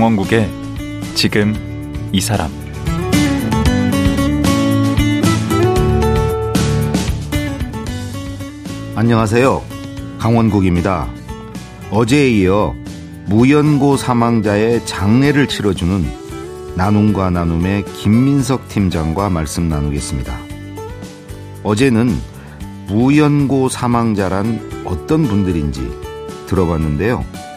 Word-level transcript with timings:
강원국의 0.00 0.48
지금 1.14 1.54
이 2.10 2.22
사람 2.22 2.50
안녕하세요. 8.96 9.62
강원국입니다. 10.18 11.06
어제에 11.90 12.30
이어 12.30 12.74
무연고 13.26 13.98
사망자의 13.98 14.86
장례를 14.86 15.48
치러주는 15.48 16.02
나눔과 16.76 17.28
나눔의 17.28 17.84
김민석 17.84 18.68
팀장과 18.68 19.28
말씀 19.28 19.68
나누겠습니다. 19.68 20.34
어제는 21.62 22.16
무연고 22.86 23.68
사망자란 23.68 24.86
어떤 24.86 25.24
분들인지 25.24 25.86
들어봤는데요. 26.46 27.49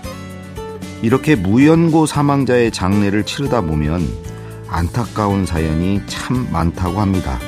이렇게 1.03 1.35
무연고 1.35 2.05
사망자의 2.05 2.71
장례를 2.71 3.25
치르다 3.25 3.59
보면 3.59 4.07
안타까운 4.69 5.45
사연이 5.45 6.01
참 6.07 6.47
많다고 6.49 7.01
합니다. 7.01 7.39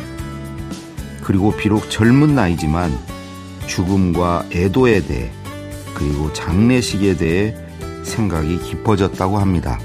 그리고 1.23 1.55
비록 1.55 1.90
젊은 1.90 2.36
나이지만 2.36 2.92
죽음과 3.66 4.47
애도에 4.52 5.06
대해 5.06 5.31
그리고 5.94 6.34
장례식에 6.34 7.16
대해 7.16 7.56
생각이 8.03 8.59
깊어졌다고 8.59 9.39
합니다. 9.39 9.80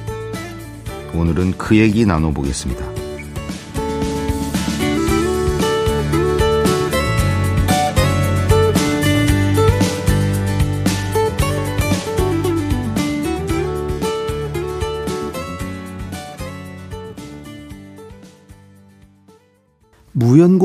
오늘은 1.14 1.56
그 1.56 1.78
얘기 1.78 2.04
나눠보겠습니다. 2.04 2.89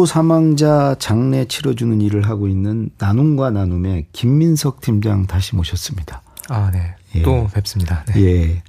사망자 0.05 0.95
장례 0.99 1.45
치러주는 1.45 2.01
일을 2.01 2.27
하고 2.29 2.47
있는 2.47 2.89
나눔과 2.97 3.51
나눔의 3.51 4.07
김민석 4.11 4.81
팀장 4.81 5.27
다시 5.27 5.55
모셨습니다. 5.55 6.21
아, 6.49 6.71
네. 6.71 6.95
예. 7.15 7.21
또 7.21 7.47
뵙습니다. 7.53 8.03
네. 8.05 8.21
예. 8.21 8.63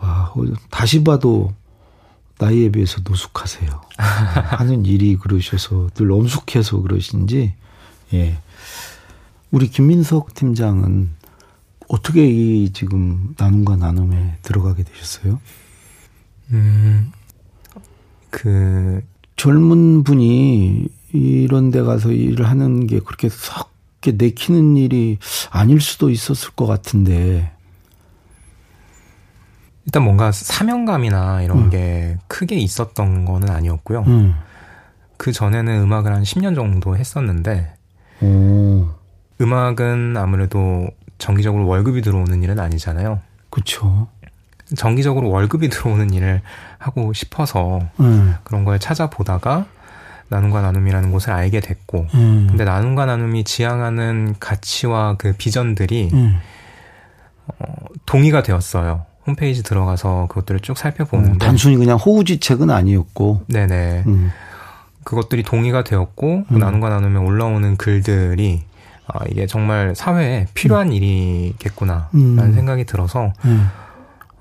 와, 0.00 0.32
다시 0.70 1.04
봐도 1.04 1.52
나이에 2.38 2.70
비해서 2.70 3.00
노숙하세요. 3.04 3.82
하는 3.98 4.86
일이 4.86 5.16
그러셔서 5.16 5.90
늘 5.94 6.10
엄숙해서 6.10 6.80
그러신지, 6.80 7.54
예. 8.14 8.38
우리 9.50 9.68
김민석 9.68 10.34
팀장은 10.34 11.10
어떻게 11.88 12.26
이 12.26 12.72
지금 12.72 13.34
나눔과 13.36 13.76
나눔에 13.76 14.38
들어가게 14.42 14.84
되셨어요? 14.84 15.40
음, 16.52 17.12
그, 18.30 19.02
젊은 19.40 20.04
분이 20.04 20.86
이런 21.14 21.70
데 21.70 21.80
가서 21.80 22.12
일을 22.12 22.46
하는 22.46 22.86
게 22.86 23.00
그렇게 23.00 23.30
썩 23.30 23.72
내키는 24.04 24.76
일이 24.76 25.16
아닐 25.50 25.80
수도 25.80 26.10
있었을 26.10 26.50
것 26.50 26.66
같은데. 26.66 27.50
일단 29.86 30.04
뭔가 30.04 30.30
사명감이나 30.30 31.40
이런 31.40 31.56
음. 31.56 31.70
게 31.70 32.18
크게 32.28 32.56
있었던 32.56 33.24
거는 33.24 33.48
아니었고요. 33.48 34.04
음. 34.08 34.34
그 35.16 35.32
전에는 35.32 35.84
음악을 35.84 36.12
한 36.12 36.22
10년 36.22 36.54
정도 36.54 36.94
했었는데, 36.94 37.72
오. 38.20 38.88
음악은 39.40 40.18
아무래도 40.18 40.86
정기적으로 41.16 41.66
월급이 41.66 42.02
들어오는 42.02 42.42
일은 42.42 42.60
아니잖아요. 42.60 43.20
그렇죠. 43.48 44.08
정기적으로 44.76 45.30
월급이 45.30 45.68
들어오는 45.70 46.12
일을 46.12 46.42
하고 46.78 47.12
싶어서 47.12 47.80
음. 48.00 48.34
그런 48.44 48.64
걸 48.64 48.78
찾아보다가 48.78 49.66
나눔과 50.28 50.62
나눔이라는 50.62 51.10
곳을 51.10 51.32
알게 51.32 51.60
됐고, 51.60 52.06
음. 52.14 52.46
근데 52.48 52.64
나눔과 52.64 53.06
나눔이 53.06 53.44
지향하는 53.44 54.36
가치와 54.38 55.16
그 55.18 55.34
비전들이 55.36 56.10
음. 56.12 56.38
어, 57.46 57.74
동의가 58.06 58.42
되었어요. 58.42 59.06
홈페이지 59.26 59.62
들어가서 59.62 60.26
그것들을 60.28 60.60
쭉 60.60 60.78
살펴보는데 60.78 61.32
음, 61.32 61.38
단순히 61.38 61.76
그냥 61.76 61.98
호우지책은 61.98 62.70
아니었고, 62.70 63.42
네네. 63.48 64.04
음. 64.06 64.30
그것들이 65.02 65.42
동의가 65.42 65.82
되었고 65.82 66.44
그 66.48 66.54
나눔과 66.54 66.90
나눔에 66.90 67.18
올라오는 67.18 67.76
글들이 67.76 68.62
아, 69.06 69.24
이게 69.28 69.46
정말 69.46 69.94
사회에 69.96 70.46
필요한 70.54 70.92
일이겠구나라는 70.92 72.52
생각이 72.54 72.84
들어서. 72.84 73.32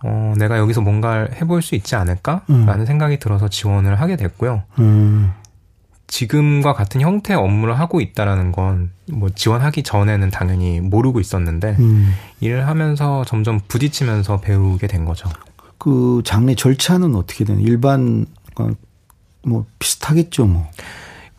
어, 0.03 0.33
내가 0.37 0.57
여기서 0.57 0.81
뭔가를 0.81 1.35
해볼 1.41 1.61
수 1.61 1.75
있지 1.75 1.95
않을까라는 1.95 2.79
음. 2.79 2.85
생각이 2.85 3.19
들어서 3.19 3.47
지원을 3.47 3.99
하게 3.99 4.15
됐고요. 4.15 4.63
음. 4.79 5.33
지금과 6.07 6.73
같은 6.73 7.01
형태의 7.01 7.39
업무를 7.39 7.79
하고 7.79 8.01
있다라는 8.01 8.51
건 8.51 8.89
뭐 9.11 9.29
지원하기 9.29 9.83
전에는 9.83 10.29
당연히 10.29 10.79
모르고 10.79 11.19
있었는데 11.19 11.75
음. 11.79 12.13
일을 12.39 12.67
하면서 12.67 13.23
점점 13.25 13.59
부딪히면서 13.67 14.39
배우게 14.39 14.87
된 14.87 15.05
거죠. 15.05 15.29
그 15.77 16.21
장례 16.25 16.55
절차는 16.55 17.15
어떻게 17.15 17.45
되는 17.45 17.61
일반 17.61 18.25
뭐 19.43 19.65
비슷하겠죠, 19.79 20.45
뭐. 20.45 20.69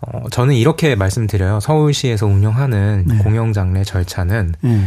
어, 0.01 0.29
저는 0.31 0.55
이렇게 0.55 0.95
말씀드려요. 0.95 1.61
서울시에서 1.61 2.27
운영하는 2.27 3.05
네. 3.07 3.19
공영장례 3.19 3.85
절차는 3.85 4.55
네. 4.63 4.87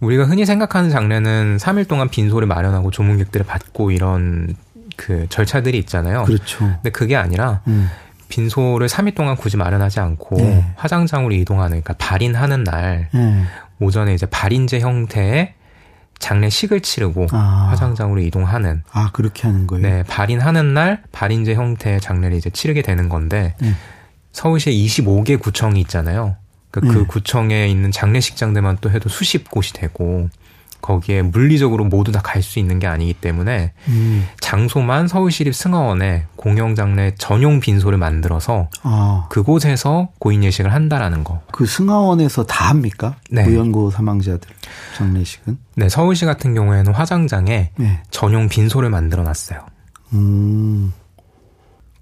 우리가 0.00 0.24
흔히 0.24 0.46
생각하는 0.46 0.90
장례는 0.90 1.56
3일 1.58 1.88
동안 1.88 2.08
빈소를 2.08 2.46
마련하고 2.46 2.90
조문객들을 2.90 3.44
받고 3.46 3.90
이런 3.90 4.54
그 4.96 5.26
절차들이 5.28 5.78
있잖아요. 5.78 6.24
그렇죠. 6.24 6.58
근데 6.58 6.90
그게 6.90 7.16
아니라 7.16 7.62
음. 7.66 7.88
빈소를 8.28 8.88
3일 8.88 9.14
동안 9.14 9.36
굳이 9.36 9.56
마련하지 9.56 10.00
않고 10.00 10.36
네. 10.36 10.72
화장장으로 10.76 11.34
이동하는 11.34 11.82
그러니까 11.82 11.94
발인하는 11.98 12.64
날 12.64 13.08
네. 13.12 13.44
오전에 13.80 14.14
이제 14.14 14.26
발인제 14.26 14.80
형태의 14.80 15.54
장례식을 16.18 16.80
치르고 16.80 17.28
아. 17.30 17.68
화장장으로 17.70 18.20
이동하는 18.20 18.82
아 18.90 19.10
그렇게 19.12 19.46
하는 19.46 19.66
거예요. 19.66 19.86
네, 19.86 20.02
발인하는 20.02 20.74
날 20.74 21.02
발인제 21.12 21.54
형태의 21.54 22.00
장례를 22.00 22.36
이제 22.36 22.50
치르게 22.50 22.82
되는 22.82 23.08
건데 23.08 23.54
네. 23.60 23.72
서울시에 24.32 24.72
25개 24.72 25.40
구청이 25.40 25.80
있잖아요. 25.82 26.36
그, 26.70 26.80
그 26.80 26.86
네. 26.98 27.04
구청에 27.04 27.68
있는 27.68 27.90
장례식장들만 27.90 28.78
또 28.80 28.90
해도 28.90 29.08
수십 29.08 29.50
곳이 29.50 29.72
되고 29.72 30.28
거기에 30.80 31.22
물리적으로 31.22 31.84
모두 31.84 32.12
다 32.12 32.20
갈 32.22 32.40
수 32.40 32.60
있는 32.60 32.78
게 32.78 32.86
아니기 32.86 33.12
때문에 33.12 33.72
음. 33.88 34.26
장소만 34.40 35.08
서울시립 35.08 35.52
승하원에 35.54 36.26
공영장례 36.36 37.14
전용 37.18 37.58
빈소를 37.58 37.98
만들어서 37.98 38.68
아. 38.82 39.26
그곳에서 39.28 40.10
고인 40.20 40.44
예식을 40.44 40.72
한다라는 40.72 41.24
거. 41.24 41.40
그 41.50 41.66
승하원에서 41.66 42.44
다 42.46 42.68
합니까? 42.68 43.16
네. 43.28 43.42
무연고 43.44 43.90
사망자들 43.90 44.48
장례식은? 44.96 45.58
네, 45.74 45.88
서울시 45.88 46.24
같은 46.26 46.54
경우에는 46.54 46.94
화장장에 46.94 47.72
네. 47.76 48.00
전용 48.12 48.48
빈소를 48.48 48.88
만들어 48.88 49.24
놨어요. 49.24 49.66
음. 50.12 50.92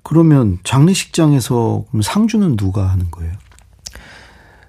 그러면 0.02 0.58
장례식장에서 0.64 1.84
상주는 2.02 2.56
누가 2.56 2.88
하는 2.90 3.10
거예요? 3.10 3.32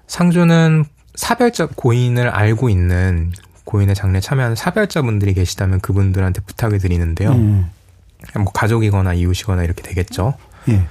상주는 0.08 0.84
사별자 1.14 1.66
고인을 1.66 2.28
알고 2.28 2.68
있는 2.68 3.32
고인의 3.64 3.94
장례 3.94 4.18
참여하는 4.20 4.56
사별자분들이 4.56 5.34
계시다면 5.34 5.80
그분들한테 5.80 6.40
부탁을 6.40 6.78
드리는데요. 6.78 7.32
음. 7.32 7.70
뭐 8.34 8.46
가족이거나 8.52 9.14
이웃이거나 9.14 9.62
이렇게 9.62 9.82
되겠죠. 9.82 10.34
예. 10.70 10.86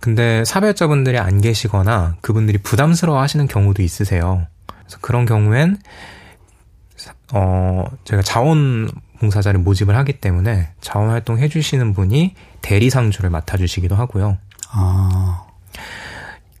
근데 0.00 0.44
사별자분들이 0.44 1.18
안 1.18 1.40
계시거나 1.40 2.16
그분들이 2.20 2.58
부담스러워 2.58 3.20
하시는 3.20 3.46
경우도 3.46 3.82
있으세요. 3.82 4.46
그래서 4.66 4.98
그런 5.00 5.26
경우엔 5.26 5.78
어 7.32 7.84
제가 8.04 8.22
자원봉사자를 8.22 9.60
모집을 9.60 9.96
하기 9.96 10.20
때문에 10.20 10.70
자원활동 10.80 11.38
해주시는 11.38 11.94
분이 11.94 12.34
대리상주를 12.62 13.30
맡아주시기도 13.30 13.96
하고요. 13.96 14.38
아. 14.70 15.46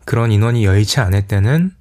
그런 0.04 0.32
인원이 0.32 0.64
여의치 0.64 1.00
않을 1.00 1.26
때는 1.26 1.72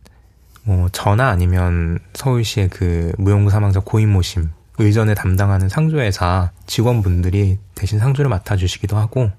뭐 0.64 0.88
저나 0.92 1.30
아니면 1.30 2.00
서울시의 2.14 2.70
그 2.70 3.12
무용구 3.18 3.50
사망자 3.52 3.80
고인 3.80 4.10
모심 4.10 4.50
의전에 4.80 5.14
담당하는 5.14 5.70
상조회사 5.70 6.52
직원분들이 6.66 7.60
대신 7.76 8.00
상조를 8.00 8.30
맡아주시기도 8.30 8.98
하고. 8.98 9.30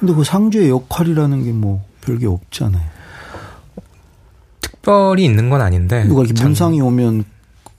근데 0.00 0.14
그 0.14 0.24
상조의 0.24 0.70
역할이라는 0.70 1.44
게 1.44 1.52
뭐 1.52 1.84
별게 2.00 2.26
없잖아요. 2.26 2.84
특별히 4.60 5.24
있는 5.24 5.48
건 5.50 5.60
아닌데. 5.60 6.04
누가 6.04 6.22
이렇게 6.22 6.40
문상이 6.42 6.80
오면 6.80 7.24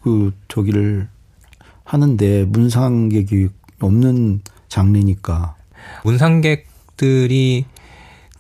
그 0.02 0.34
저기를 0.48 1.08
하는데 1.84 2.46
문상객이 2.46 3.50
없는 3.80 4.42
장례니까. 4.70 5.56
문상객들이 6.04 7.66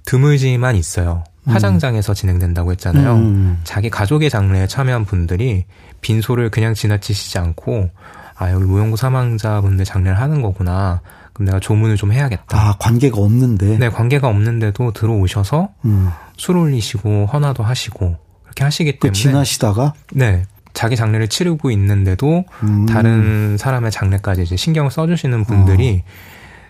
드물지만 0.05 0.75
있어요. 0.75 1.23
화장장에서 1.45 2.13
진행된다고 2.13 2.71
했잖아요. 2.71 3.15
음. 3.15 3.59
자기 3.63 3.89
가족의 3.89 4.29
장례에 4.29 4.67
참여한 4.67 5.05
분들이 5.05 5.65
빈소를 6.01 6.49
그냥 6.49 6.73
지나치시지 6.73 7.37
않고 7.37 7.89
아 8.37 8.51
여기 8.51 8.65
무용고 8.65 8.95
사망자분들 8.95 9.85
장례를 9.85 10.19
하는 10.19 10.41
거구나. 10.41 11.01
그럼 11.33 11.47
내가 11.47 11.59
조문을 11.59 11.97
좀 11.97 12.11
해야겠다. 12.11 12.57
아 12.57 12.75
관계가 12.79 13.19
없는데. 13.19 13.77
네 13.77 13.89
관계가 13.89 14.27
없는데도 14.27 14.93
들어오셔서 14.93 15.69
음. 15.85 16.09
술 16.37 16.57
올리시고 16.57 17.27
헌화도 17.27 17.63
하시고 17.63 18.17
그렇게 18.43 18.63
하시기 18.63 18.93
그 18.93 18.99
때문에 18.99 19.11
그 19.11 19.17
지나시다가 19.17 19.93
네 20.13 20.45
자기 20.73 20.95
장례를 20.95 21.27
치르고 21.27 21.71
있는데도 21.71 22.43
음. 22.63 22.85
다른 22.85 23.57
사람의 23.57 23.91
장례까지 23.91 24.43
이제 24.43 24.55
신경을 24.55 24.91
써주시는 24.91 25.45
분들이 25.45 26.03
어. 26.05 26.09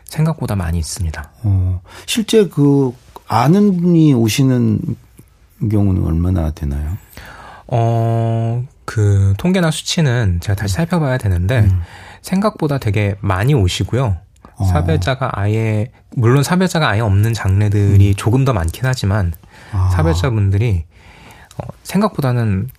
생각보다 0.06 0.56
많이 0.56 0.78
있습니다. 0.78 1.32
어. 1.44 1.82
실제 2.06 2.48
그 2.48 2.94
아는 3.28 3.78
분이 3.78 4.14
오시는 4.14 4.80
경우는 5.72 6.04
얼마나 6.06 6.52
되나요? 6.52 6.98
어, 7.68 8.64
그 8.86 9.34
통계나 9.38 9.72
수치는 9.72 10.40
제가 10.42 10.56
다시 10.56 10.76
살펴봐야 10.76 11.18
되는데 11.18 11.62
음. 11.62 11.82
생각보다 12.22 12.78
되게 12.78 13.16
많이 13.22 13.54
오시고요. 13.54 14.18
어. 14.58 14.64
사별자가 14.66 15.32
아예 15.34 15.92
물론 16.16 16.44
사별자가 16.44 16.90
아예 16.90 17.02
없는 17.02 17.34
장례들이 17.34 18.10
음. 18.10 18.14
조금 18.16 18.46
더 18.46 18.54
많긴 18.54 18.86
하지만 18.86 19.34
아. 19.72 19.90
사별자분들이 19.90 20.86
어, 21.58 21.68
생각보다는 21.84 22.70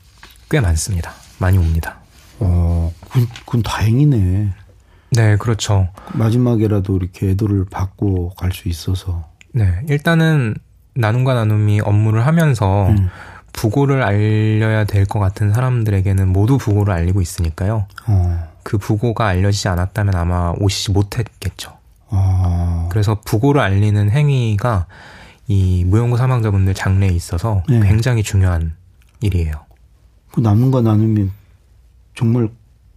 꽤 0.51 0.61
많습니다. 0.61 1.13
많이 1.39 1.59
옵니다. 1.59 1.99
어, 2.39 2.93
그건, 3.09 3.27
그건 3.45 3.63
다행이네. 3.63 4.53
네, 5.11 5.37
그렇죠. 5.37 5.89
마지막에라도 6.13 6.97
이렇게 6.97 7.31
애도를 7.31 7.65
받고 7.71 8.31
갈 8.37 8.53
수 8.53 8.69
있어서. 8.69 9.25
네, 9.57 9.81
일단은 9.89 10.55
나눔과 10.97 11.33
나눔이 11.33 11.81
업무를 11.81 12.27
하면서 12.27 12.89
음. 12.89 13.09
부고를 13.55 14.03
알려야 14.03 14.85
될 14.85 15.07
것 15.07 15.19
같은 15.19 15.55
사람들에게는 15.55 16.29
모두 16.31 16.59
부고를 16.59 16.93
알리고 16.93 17.23
있으니까요. 17.23 17.87
어. 18.07 18.49
그 18.63 18.77
부고가 18.77 19.27
알려지지 19.29 19.69
않았다면 19.69 20.15
아마 20.15 20.53
오시지 20.59 20.93
못했겠죠. 20.93 21.73
어. 22.09 22.89
그래서 22.91 23.19
부고를 23.25 23.63
알리는 23.63 24.11
행위가 24.11 24.87
이 25.49 25.85
무용고 25.87 26.19
사망자분들 26.19 26.75
장례에 26.75 27.09
있어서 27.11 27.63
네. 27.67 27.81
굉장히 27.81 28.23
중요한 28.23 28.75
일이에요. 29.23 29.53
그 30.33 30.41
나눔과 30.41 30.83
나눔이 30.83 31.31
정말 32.15 32.51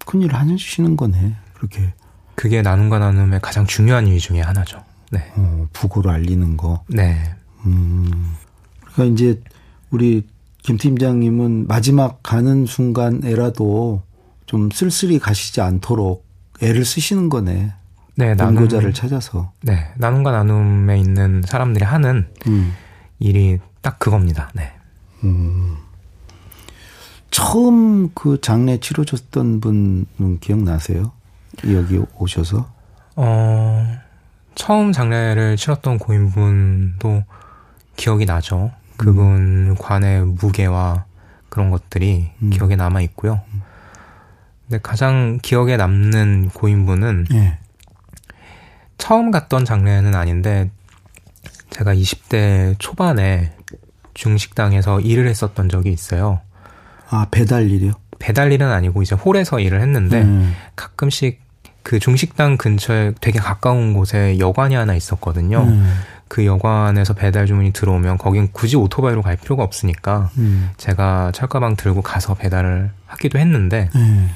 큰 0.05 0.21
일을 0.21 0.35
하시는 0.35 0.97
거네. 0.97 1.35
그렇게. 1.53 1.93
그게 2.35 2.61
나눔과 2.61 2.99
나눔의 2.99 3.39
가장 3.41 3.65
중요한 3.65 4.07
이유 4.07 4.19
중에 4.19 4.41
하나죠. 4.41 4.83
네. 5.09 5.31
어, 5.35 5.67
부고를 5.73 6.11
알리는 6.11 6.57
거. 6.57 6.83
네. 6.87 7.17
음. 7.65 8.35
그러니까 8.81 9.13
이제 9.13 9.41
우리 9.91 10.25
김 10.61 10.77
팀장님은 10.77 11.67
마지막 11.67 12.21
가는 12.21 12.65
순간에라도 12.65 14.01
좀 14.45 14.69
쓸쓸히 14.71 15.19
가시지 15.19 15.61
않도록 15.61 16.25
애를 16.61 16.85
쓰시는 16.85 17.29
거네. 17.29 17.73
네, 18.15 18.35
연고자를 18.37 18.93
찾아서. 18.93 19.53
네, 19.61 19.93
나눔과 19.97 20.31
나눔에 20.31 20.99
있는 20.99 21.41
사람들이 21.45 21.85
하는 21.85 22.27
음. 22.47 22.73
일이 23.19 23.59
딱 23.81 23.97
그겁니다. 23.97 24.51
네. 24.53 24.73
음. 25.23 25.77
처음 27.31 28.09
그 28.13 28.41
장례 28.41 28.79
치러줬던 28.79 29.61
분은 29.61 30.39
기억나세요? 30.41 31.11
여기 31.71 32.01
오셔서? 32.17 32.69
어, 33.15 33.87
처음 34.59 34.91
장례를 34.91 35.55
치렀던 35.55 35.99
고인분도 35.99 37.23
기억이 37.95 38.25
나죠. 38.25 38.71
그분 38.97 39.69
음. 39.69 39.75
관의 39.79 40.25
무게와 40.25 41.05
그런 41.47 41.69
것들이 41.69 42.29
음. 42.41 42.49
기억에 42.49 42.75
남아 42.75 42.99
있고요. 43.03 43.39
근데 44.67 44.81
가장 44.83 45.39
기억에 45.41 45.77
남는 45.77 46.49
고인분은 46.49 47.27
예. 47.35 47.57
처음 48.97 49.31
갔던 49.31 49.63
장례는 49.63 50.13
아닌데 50.13 50.69
제가 51.69 51.95
20대 51.95 52.75
초반에 52.79 53.53
중식당에서 54.13 54.99
일을 54.99 55.29
했었던 55.29 55.69
적이 55.69 55.93
있어요. 55.93 56.41
아 57.09 57.27
배달 57.31 57.71
일이요? 57.71 57.93
배달 58.19 58.51
일은 58.51 58.69
아니고 58.69 59.03
이제 59.03 59.15
홀에서 59.15 59.61
일을 59.61 59.79
했는데 59.79 60.21
음. 60.21 60.53
가끔씩 60.75 61.48
그 61.83 61.99
중식당 61.99 62.57
근처에 62.57 63.13
되게 63.21 63.39
가까운 63.39 63.93
곳에 63.93 64.37
여관이 64.39 64.75
하나 64.75 64.95
있었거든요. 64.95 65.59
음. 65.61 65.99
그 66.27 66.45
여관에서 66.45 67.13
배달 67.13 67.47
주문이 67.47 67.73
들어오면 67.73 68.19
거긴 68.19 68.49
굳이 68.51 68.75
오토바이로 68.75 69.23
갈 69.23 69.35
필요가 69.35 69.63
없으니까 69.63 70.29
음. 70.37 70.69
제가 70.77 71.31
철가방 71.33 71.75
들고 71.75 72.03
가서 72.03 72.35
배달을 72.35 72.91
하기도 73.07 73.39
했는데 73.39 73.89
음. 73.95 74.29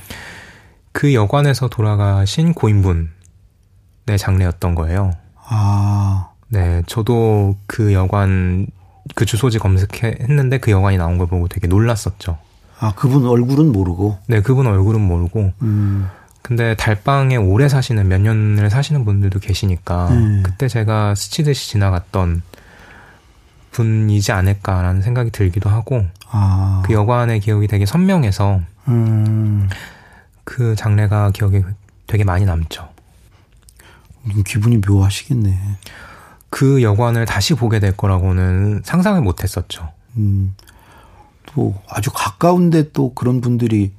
그 0.91 1.13
여관에서 1.13 1.67
돌아가신 1.67 2.53
고인분의 2.53 3.09
장례였던 4.17 4.75
거예요. 4.75 5.11
아. 5.45 6.29
네, 6.49 6.81
저도 6.87 7.57
그 7.67 7.93
여관 7.93 8.67
그 9.15 9.25
주소지 9.25 9.59
검색했는데 9.59 10.59
그 10.59 10.71
여관이 10.71 10.97
나온 10.97 11.17
걸 11.17 11.27
보고 11.27 11.47
되게 11.47 11.67
놀랐었죠. 11.67 12.37
아, 12.79 12.93
그분 12.95 13.25
얼굴은 13.25 13.71
모르고? 13.71 14.17
네, 14.27 14.41
그분 14.41 14.67
얼굴은 14.67 14.99
모르고. 15.01 15.53
음. 15.61 16.09
근데 16.43 16.75
달방에 16.75 17.37
오래 17.37 17.69
사시는 17.69 18.09
몇 18.09 18.19
년을 18.19 18.69
사시는 18.69 19.05
분들도 19.05 19.39
계시니까 19.39 20.09
음. 20.09 20.43
그때 20.43 20.67
제가 20.67 21.15
스치듯이 21.15 21.69
지나갔던 21.69 22.43
분이지 23.71 24.31
않을까라는 24.33 25.01
생각이 25.01 25.31
들기도 25.31 25.69
하고 25.69 26.05
아. 26.29 26.83
그 26.85 26.93
여관의 26.93 27.39
기억이 27.39 27.67
되게 27.67 27.85
선명해서 27.85 28.59
음. 28.89 29.69
그 30.43 30.75
장례가 30.75 31.31
기억에 31.31 31.63
되게 32.07 32.25
많이 32.25 32.45
남죠. 32.45 32.89
기분이 34.45 34.81
묘하시겠네. 34.85 35.57
그 36.49 36.83
여관을 36.83 37.25
다시 37.25 37.53
보게 37.55 37.79
될 37.79 37.95
거라고는 37.95 38.81
상상을 38.83 39.19
못 39.21 39.43
했었죠. 39.43 39.89
음. 40.17 40.55
또 41.47 41.73
아주 41.89 42.11
가까운데 42.13 42.91
또 42.91 43.13
그런 43.13 43.39
분들이 43.39 43.93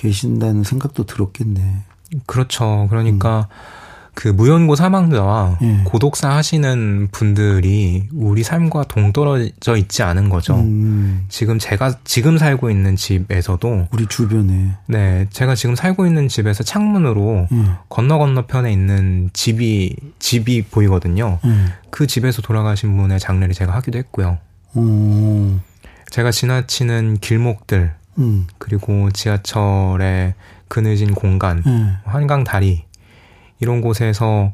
계신다는 0.00 0.64
생각도 0.64 1.04
들었겠네. 1.04 1.82
그렇죠. 2.24 2.86
그러니까 2.88 3.48
음. 3.50 3.80
그 4.14 4.28
무연고 4.28 4.74
사망자와 4.74 5.58
예. 5.62 5.82
고독사 5.84 6.30
하시는 6.30 7.08
분들이 7.12 8.08
우리 8.12 8.42
삶과 8.42 8.84
동떨어져 8.84 9.76
있지 9.76 10.02
않은 10.02 10.30
거죠. 10.30 10.56
음. 10.56 11.26
지금 11.28 11.58
제가 11.58 11.98
지금 12.04 12.38
살고 12.38 12.70
있는 12.70 12.96
집에서도 12.96 13.88
우리 13.92 14.06
주변에 14.06 14.76
네, 14.86 15.26
제가 15.30 15.54
지금 15.54 15.76
살고 15.76 16.06
있는 16.06 16.28
집에서 16.28 16.64
창문으로 16.64 17.48
예. 17.52 17.64
건너 17.88 18.18
건너편에 18.18 18.72
있는 18.72 19.30
집이 19.32 19.96
집이 20.18 20.62
보이거든요. 20.62 21.38
예. 21.44 21.50
그 21.90 22.06
집에서 22.06 22.42
돌아가신 22.42 22.96
분의 22.96 23.20
장례를 23.20 23.54
제가 23.54 23.74
하기도 23.74 23.98
했고요. 23.98 24.38
오. 24.74 25.58
제가 26.10 26.30
지나치는 26.30 27.18
길목들 27.18 27.99
음. 28.20 28.46
그리고 28.58 29.10
지하철의 29.10 30.34
그늘진 30.68 31.14
공간, 31.14 31.62
음. 31.66 31.96
한강 32.04 32.44
다리 32.44 32.84
이런 33.58 33.80
곳에서 33.80 34.52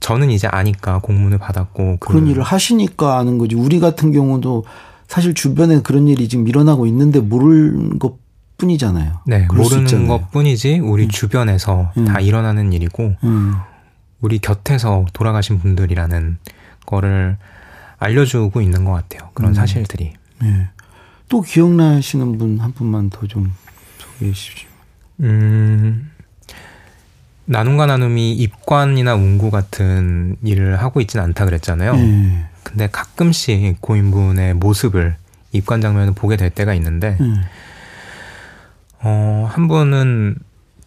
저는 0.00 0.30
이제 0.30 0.48
아니까 0.48 0.98
공문을 0.98 1.38
받았고 1.38 1.98
그 2.00 2.08
그런 2.08 2.26
일을 2.26 2.42
하시니까 2.42 3.18
아는 3.18 3.38
거지. 3.38 3.54
우리 3.54 3.80
같은 3.80 4.12
경우도 4.12 4.64
사실 5.08 5.34
주변에 5.34 5.82
그런 5.82 6.08
일이 6.08 6.28
지금 6.28 6.46
일어나고 6.48 6.86
있는데 6.86 7.20
모를 7.20 7.98
것 7.98 8.16
뿐이잖아요. 8.56 9.22
네, 9.26 9.46
모르는 9.52 10.06
것 10.06 10.30
뿐이지 10.30 10.78
우리 10.80 11.04
음. 11.04 11.08
주변에서 11.08 11.92
음. 11.96 12.04
다 12.04 12.20
일어나는 12.20 12.72
일이고 12.72 13.14
음. 13.24 13.54
우리 14.20 14.38
곁에서 14.38 15.06
돌아가신 15.12 15.58
분들이라는 15.58 16.38
거를 16.86 17.38
알려주고 17.98 18.60
있는 18.60 18.84
것 18.84 18.92
같아요. 18.92 19.30
그런 19.34 19.50
음. 19.50 19.54
사실들이. 19.54 20.12
네. 20.40 20.68
또 21.30 21.40
기억나시는 21.42 22.38
분 22.38 22.60
한 22.60 22.72
분만 22.72 23.08
더 23.10 23.26
좀 23.26 23.52
소개해 23.98 24.32
주십시오. 24.32 24.68
음, 25.20 26.10
나눔과 27.46 27.86
나눔이 27.86 28.32
입관이나 28.34 29.14
운구 29.14 29.50
같은 29.50 30.36
일을 30.42 30.80
하고 30.82 31.00
있지는 31.00 31.24
않다 31.26 31.44
그랬잖아요. 31.44 31.94
네. 31.96 32.46
근데 32.64 32.88
가끔씩 32.90 33.80
고인분의 33.80 34.54
모습을 34.54 35.16
입관 35.52 35.80
장면을 35.80 36.12
보게 36.14 36.36
될 36.36 36.50
때가 36.50 36.74
있는데, 36.74 37.16
네. 37.20 37.26
어, 39.02 39.48
한 39.50 39.68
분은 39.68 40.36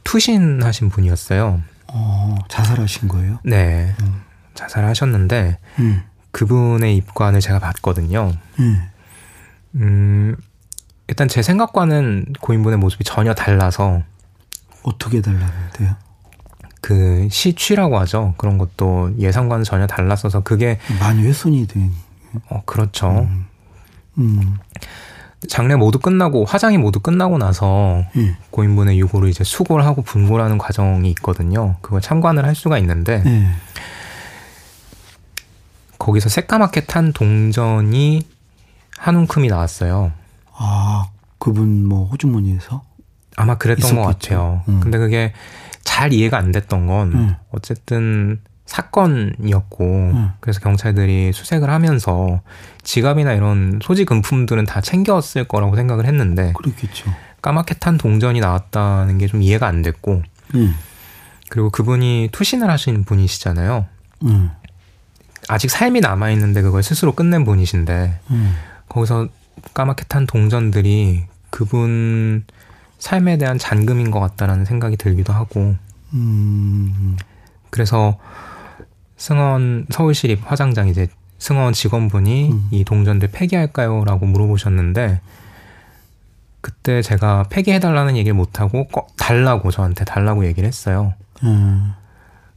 투신하신 0.04 0.90
분이었어요. 0.90 1.62
어, 1.88 2.36
자살하신 2.50 3.08
거예요? 3.08 3.40
네. 3.44 3.94
음. 4.02 4.22
자살하셨는데, 4.54 5.58
음. 5.80 6.02
그분의 6.32 6.96
입관을 6.98 7.40
제가 7.42 7.60
봤거든요. 7.60 8.34
음. 8.60 8.82
음, 9.76 10.36
일단 11.08 11.28
제 11.28 11.42
생각과는 11.42 12.34
고인분의 12.40 12.78
모습이 12.80 13.04
전혀 13.04 13.34
달라서 13.34 14.02
어떻게 14.84 15.22
달랐는데요? 15.22 15.96
그 16.82 17.28
시취라고 17.32 17.98
하죠. 18.00 18.34
그런 18.38 18.58
것도 18.58 19.14
예상과는 19.18 19.64
전혀 19.64 19.88
달랐어서 19.88 20.42
그게 20.42 20.80
많이 21.00 21.24
훼손이 21.24 21.68
된. 21.68 21.92
어 22.50 22.62
그렇죠. 22.66 23.10
음. 23.10 23.46
음. 24.18 24.58
장례 25.48 25.76
모두 25.76 26.00
끝나고 26.00 26.46
화장이 26.46 26.78
모두 26.78 27.00
끝나고 27.00 27.38
나서 27.38 28.04
예. 28.16 28.36
고인분의 28.50 29.00
유고를 29.00 29.30
이제 29.30 29.44
수고를 29.44 29.86
하고 29.86 30.02
분고하는 30.02 30.58
과정이 30.58 31.10
있거든요. 31.12 31.76
그걸 31.82 32.02
참관을 32.02 32.46
할 32.46 32.56
수가 32.56 32.78
있는데 32.80 33.24
예. 33.26 33.48
거기서 36.00 36.30
새까맣게 36.30 36.86
탄 36.86 37.14
동전이 37.14 38.24
한 39.04 39.16
움큼이 39.18 39.50
나왔어요. 39.50 40.14
아 40.56 41.08
그분 41.38 41.86
뭐 41.86 42.06
호주머니에서 42.08 42.82
아마 43.36 43.58
그랬던 43.58 43.80
있었겠죠. 43.92 44.02
것 44.02 44.08
같아요. 44.08 44.62
음. 44.70 44.80
근데 44.80 44.98
그게 44.98 45.34
잘 45.84 46.14
이해가 46.14 46.38
안 46.38 46.54
됐던 46.54 46.88
건 46.88 47.12
음. 47.14 47.36
어쨌든 47.52 48.40
사건이었고 48.66 49.84
음. 49.84 50.30
그래서 50.40 50.62
경찰들이 50.62 51.34
수색을 51.34 51.70
하면서 51.70 52.40
지갑이나 52.84 53.34
이런 53.34 53.80
소지 53.84 54.06
금품들은 54.06 54.64
다 54.66 54.80
챙겼을 54.80 55.44
거라고 55.50 55.76
생각을 55.76 56.06
했는데 56.06 56.54
그렇겠죠. 56.56 57.12
까맣게 57.42 57.76
탄 57.76 57.98
동전이 57.98 58.40
나왔다는 58.40 59.18
게 59.18 59.28
좀 59.28 59.42
이해가 59.42 59.68
안 59.68 59.82
됐고 59.82 60.24
음. 60.56 60.76
그리고 61.50 61.70
그분이 61.72 62.30
투신을 62.32 62.70
하신 62.70 63.04
분이시잖아요. 63.04 63.86
음. 64.24 64.52
아직 65.50 65.70
삶이 65.70 66.00
남아 66.00 66.30
있는데 66.32 66.62
그걸 66.62 66.84
스스로 66.84 67.12
끝낸 67.14 67.44
분이신데 67.44 68.20
음. 68.32 68.56
거기서 68.94 69.28
까맣게 69.74 70.06
탄 70.08 70.26
동전들이 70.28 71.24
그분 71.50 72.46
삶에 73.00 73.38
대한 73.38 73.58
잔금인 73.58 74.12
것 74.12 74.20
같다라는 74.20 74.66
생각이 74.66 74.98
들기도 74.98 75.34
하고 75.34 75.76
음. 76.14 77.18
그래서 77.70 78.18
승원 79.18 79.88
서울시립 79.90 80.40
화장장 80.50 80.88
이제 80.88 81.08
승원 81.40 81.74
직원분이 81.74 82.52
음. 82.52 82.68
이 82.72 82.84
동전들 82.84 83.30
폐기할까요?라고 83.30 84.26
물어보셨는데 84.26 85.22
그때 86.62 87.02
제가 87.02 87.44
폐기해달라는 87.50 88.16
얘기를 88.16 88.34
못하고 88.34 88.88
꼭 88.88 89.18
달라고 89.18 89.72
저한테 89.72 90.06
달라고 90.06 90.46
얘기를 90.46 90.68
했어요. 90.68 91.14
음. 91.44 91.94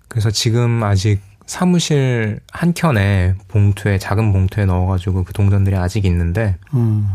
그래서 0.07 0.31
지금 0.31 0.83
아직 0.85 1.21
사무실 1.47 2.41
한 2.50 2.75
켠에 2.75 3.35
봉투에 3.49 3.99
작은 3.99 4.33
봉투에 4.33 4.65
넣어가지고 4.67 5.25
그 5.25 5.33
동전들이 5.33 5.76
아직 5.76 6.05
있는데 6.05 6.57
음. 6.75 7.09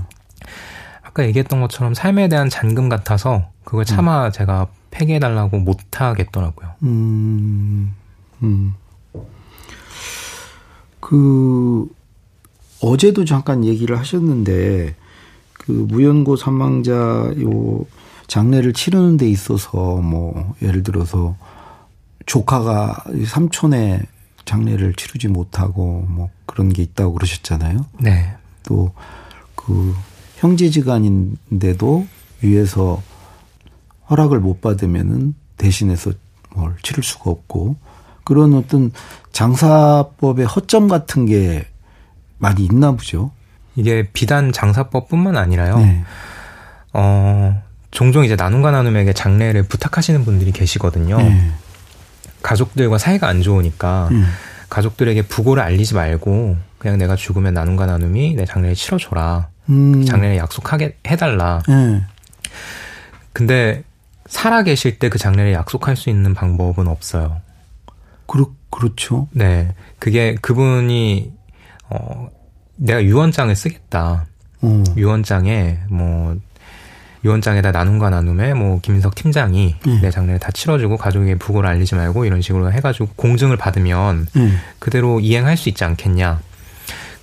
아까 1.02 1.26
얘기했던 1.26 1.60
것처럼 1.62 1.94
삶에 1.94 2.30
대한 2.30 2.50
잔금 2.50 2.88
같아서 2.88 3.50
그걸 3.66 3.86
차마 3.86 4.28
음. 4.28 4.32
제가 4.32 4.68
폐기해달라고 4.90 5.60
못하겠더라고요. 5.60 6.70
음. 6.84 7.94
음. 8.42 8.74
그 11.00 11.88
어제도 12.82 13.26
잠깐 13.26 13.66
얘기를 13.66 14.00
하셨는데 14.00 14.96
그 15.54 15.72
무연고 15.72 16.38
사망자 16.38 16.94
요 16.94 17.86
장례를 18.28 18.72
치르는 18.74 19.18
데 19.18 19.30
있어서 19.30 19.98
뭐 19.98 20.56
예를 20.62 20.84
들어서 20.84 21.36
조카가 22.26 23.04
삼촌의 23.26 24.02
장례를 24.46 24.94
치르지 24.94 25.28
못하고 25.28 26.06
뭐 26.08 26.30
그런 26.46 26.70
게 26.70 26.82
있다고 26.84 27.14
그러셨잖아요. 27.14 27.86
네. 28.00 28.36
또 28.64 28.94
그 29.66 29.96
형제지간인데도 30.38 32.08
위에서 32.42 33.02
허락을 34.10 34.40
못 34.40 34.62
받으면은 34.62 35.36
대신해서 35.58 36.12
뭘 36.56 36.76
치를 36.82 37.04
수가 37.04 37.30
없고 37.32 37.76
그런 38.24 38.54
어떤 38.56 38.92
장사법의 39.32 40.46
허점 40.46 40.88
같은 40.88 41.26
게 41.26 41.68
많이 42.38 42.66
있나 42.66 42.92
보죠. 42.92 43.32
이게 43.76 44.10
비단 44.12 44.52
장사법뿐만 44.52 45.38
아니라요. 45.38 45.78
네. 45.78 46.04
어, 46.94 47.62
종종 47.92 48.26
이제 48.26 48.36
나눔과 48.36 48.72
나눔에게 48.72 49.14
장례를 49.14 49.64
부탁하시는 49.64 50.26
분들이 50.26 50.52
계시거든요. 50.52 51.18
네. 51.18 51.52
가족들과 52.42 52.98
사이가 52.98 53.28
안 53.28 53.42
좋으니까 53.42 54.10
음. 54.12 54.26
가족들에게 54.70 55.24
부고를 55.24 55.62
알리지 55.64 55.96
말고 55.96 56.58
그냥 56.78 56.98
내가 56.98 57.16
죽으면 57.16 57.54
나눔과 57.54 57.86
나눔이 57.86 58.36
내 58.36 58.46
장례를 58.46 58.76
치러줘라. 58.76 59.50
음. 59.70 60.06
장례를 60.06 60.38
약속하게 60.38 60.98
해달라. 61.08 61.62
음. 61.70 62.06
근데 63.34 63.84
살아 64.28 64.64
계실 64.64 64.98
때 64.98 65.10
그 65.10 65.18
장례를 65.18 65.54
약속할 65.54 65.96
수 65.96 66.10
있는 66.10 66.34
방법은 66.34 66.88
없어요. 66.88 67.42
그렇, 68.28 68.46
그렇죠. 68.70 69.28
네. 69.32 69.74
그게 70.00 70.36
그분이, 70.42 71.32
어, 71.90 72.30
내가 72.78 73.04
유언장을 73.04 73.54
쓰겠다. 73.56 74.26
음. 74.64 74.86
유언장에 74.96 75.80
뭐 75.90 76.38
유언장에다 77.24 77.72
나눔과 77.72 78.10
나눔에 78.10 78.54
뭐 78.54 78.80
김인석 78.82 79.16
팀장이 79.16 79.76
음. 79.88 80.00
내 80.02 80.10
장례를 80.10 80.40
다 80.40 80.52
치러주고 80.52 80.98
가족에게 80.98 81.36
부고를 81.36 81.70
알리지 81.70 81.96
말고 81.96 82.26
이런 82.26 82.42
식으로 82.42 82.72
해가지고 82.72 83.10
공증을 83.16 83.58
받으면 83.58 84.28
음. 84.36 84.60
그대로 84.80 85.20
이행할 85.20 85.58
수 85.58 85.70
있지 85.70 85.84
않겠냐. 85.84 86.40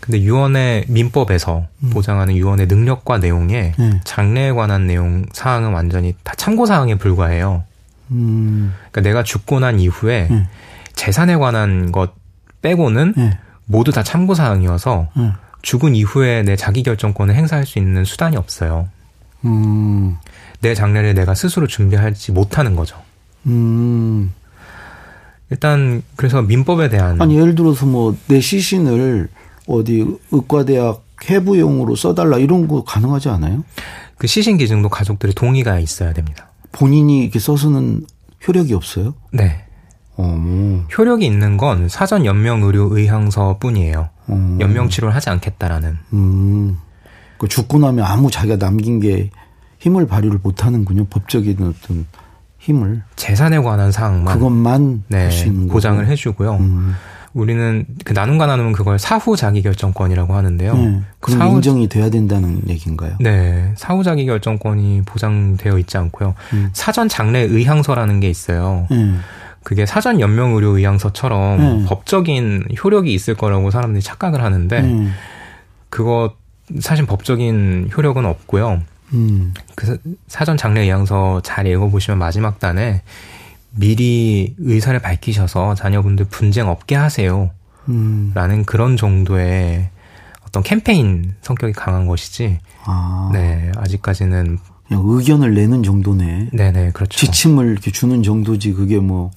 근데 0.01 0.23
유언의 0.23 0.85
민법에서 0.89 1.67
음. 1.83 1.91
보장하는 1.91 2.37
유언의 2.37 2.67
능력과 2.67 3.19
내용에 3.19 3.75
음. 3.79 4.01
장례에 4.05 4.53
관한 4.53 4.87
내용 4.87 5.25
사항은 5.33 5.73
완전히 5.73 6.15
다 6.23 6.33
참고 6.37 6.65
사항에 6.65 6.95
불과해요. 6.95 7.65
음. 8.13 8.73
그러니까 8.91 9.01
내가 9.01 9.23
죽고 9.23 9.61
난 9.61 9.81
이후에 9.81 10.29
음. 10.31 10.47
재산에 10.95 11.37
관한 11.37 11.93
것 11.93 12.15
빼고는 12.63 13.15
모두 13.67 13.93
다 13.93 14.03
참고 14.03 14.35
사항이어서 14.35 15.09
죽은 15.63 15.95
이후에 15.95 16.43
내 16.43 16.57
자기 16.57 16.83
결정권을 16.83 17.35
행사할 17.35 17.67
수 17.67 17.79
있는 17.79 18.05
수단이 18.05 18.37
없어요. 18.37 18.89
음. 19.45 20.17
내 20.61 20.75
장례를 20.75 21.15
내가 21.15 21.35
스스로 21.35 21.67
준비하지 21.67 22.33
못하는 22.33 22.75
거죠. 22.77 22.97
음. 23.47 24.33
일단 25.51 26.03
그래서 26.17 26.43
민법에 26.43 26.89
대한 26.89 27.21
아니 27.23 27.39
예를 27.39 27.55
들어서 27.55 27.87
뭐 27.87 28.15
내 28.27 28.41
시신을 28.41 29.29
어디 29.67 30.05
의과대학 30.31 31.05
해부용으로 31.31 31.97
써달라 31.97 32.39
이런 32.39 32.69
거 32.69 32.85
가능하지 32.85 33.29
않아요? 33.31 33.65
그 34.17 34.27
시신 34.27 34.57
기증도 34.57 34.89
가족들의 34.89 35.35
동의가 35.35 35.79
있어야 35.79 36.13
됩니다. 36.13 36.49
본인이 36.73 37.23
이렇게 37.23 37.39
써서는 37.39 38.05
효력이 38.47 38.75
없어요? 38.75 39.15
네. 39.33 39.65
어. 40.17 40.85
효력이 40.97 41.25
있는 41.25 41.57
건 41.57 41.89
사전 41.89 42.25
연명 42.25 42.63
의료 42.63 42.97
의향서뿐이에요. 42.97 44.09
어. 44.27 44.59
연명 44.61 44.89
치료를 44.89 45.15
하지 45.15 45.31
않겠다라는. 45.31 45.97
음. 46.13 46.79
그 47.39 47.49
죽고 47.49 47.79
나면 47.79 48.05
아무 48.05 48.31
자기가 48.31 48.59
남긴 48.59 49.01
게 49.01 49.31
힘을 49.79 50.07
발휘를 50.07 50.41
못 50.43 50.65
하는군요. 50.65 51.07
법적인 51.07 51.57
어떤 51.63 52.07
힘을. 52.59 53.03
재산에 53.17 53.59
관한 53.61 53.93
사항만. 53.93 54.35
그것만 54.35 55.05
네, 55.09 55.31
보장을 55.71 56.01
거고. 56.01 56.11
해주고요. 56.11 56.57
음. 56.57 56.95
우리는 57.35 57.85
그 58.05 58.15
나눔과 58.15 58.47
나눔은 58.47 58.73
그걸 58.73 58.99
사후 58.99 59.37
자기 59.37 59.63
결정권이라고 59.63 60.35
하는데요. 60.35 60.75
네, 60.75 61.01
그럼 61.21 61.39
사후, 61.39 61.55
인정이 61.57 61.89
돼야 61.89 62.11
된다는 62.11 62.63
얘기인가요? 62.69 63.15
네, 63.21 63.73
사후 63.77 64.03
자기 64.03 64.27
결정권이 64.27 65.03
보장되어 65.07 65.79
있지 65.79 65.97
않고요. 65.99 66.35
음. 66.55 66.71
사전 66.73 67.09
장례 67.09 67.41
의향서라는 67.41 68.19
게 68.21 68.29
있어요. 68.29 68.89
음. 68.91 69.21
그게 69.63 69.87
사전 69.87 70.19
연명 70.19 70.55
의료 70.55 70.77
의향서처럼 70.77 71.61
음. 71.61 71.85
법적인 71.87 72.65
효력이 72.83 73.13
있을 73.13 73.35
거라고 73.35 73.71
사람들이 73.71 74.03
착각을 74.03 74.43
하는데 74.43 74.81
음. 74.81 75.13
그거 75.91 76.33
사실 76.81 77.07
법적인 77.07 77.91
효력은 77.97 78.25
없고요. 78.25 78.83
음. 79.15 79.55
그 79.75 79.99
사전 80.27 80.57
장례 80.57 80.83
의향서 80.83 81.41
잘 81.43 81.67
읽어보시면 81.67 82.19
마지막 82.19 82.59
단에 82.59 83.03
미리 83.71 84.55
의사를 84.59 84.99
밝히셔서 84.99 85.75
자녀분들 85.75 86.27
분쟁 86.27 86.69
없게 86.69 86.95
하세요. 86.95 87.51
음. 87.89 88.33
라는 88.35 88.65
그런 88.65 88.97
정도의 88.97 89.89
어떤 90.47 90.63
캠페인 90.63 91.35
성격이 91.43 91.73
강한 91.75 92.07
것이지. 92.07 92.59
아. 92.85 93.31
네, 93.33 93.71
아직까지는. 93.77 94.59
그냥 94.87 95.03
의견을 95.07 95.55
내는 95.55 95.83
정도네. 95.83 96.49
네네, 96.53 96.93
그렇죠. 96.93 97.19
지침을 97.19 97.71
이렇게 97.73 97.91
주는 97.91 98.23
정도지 98.23 98.73
그게 98.73 98.99
뭐 98.99 99.31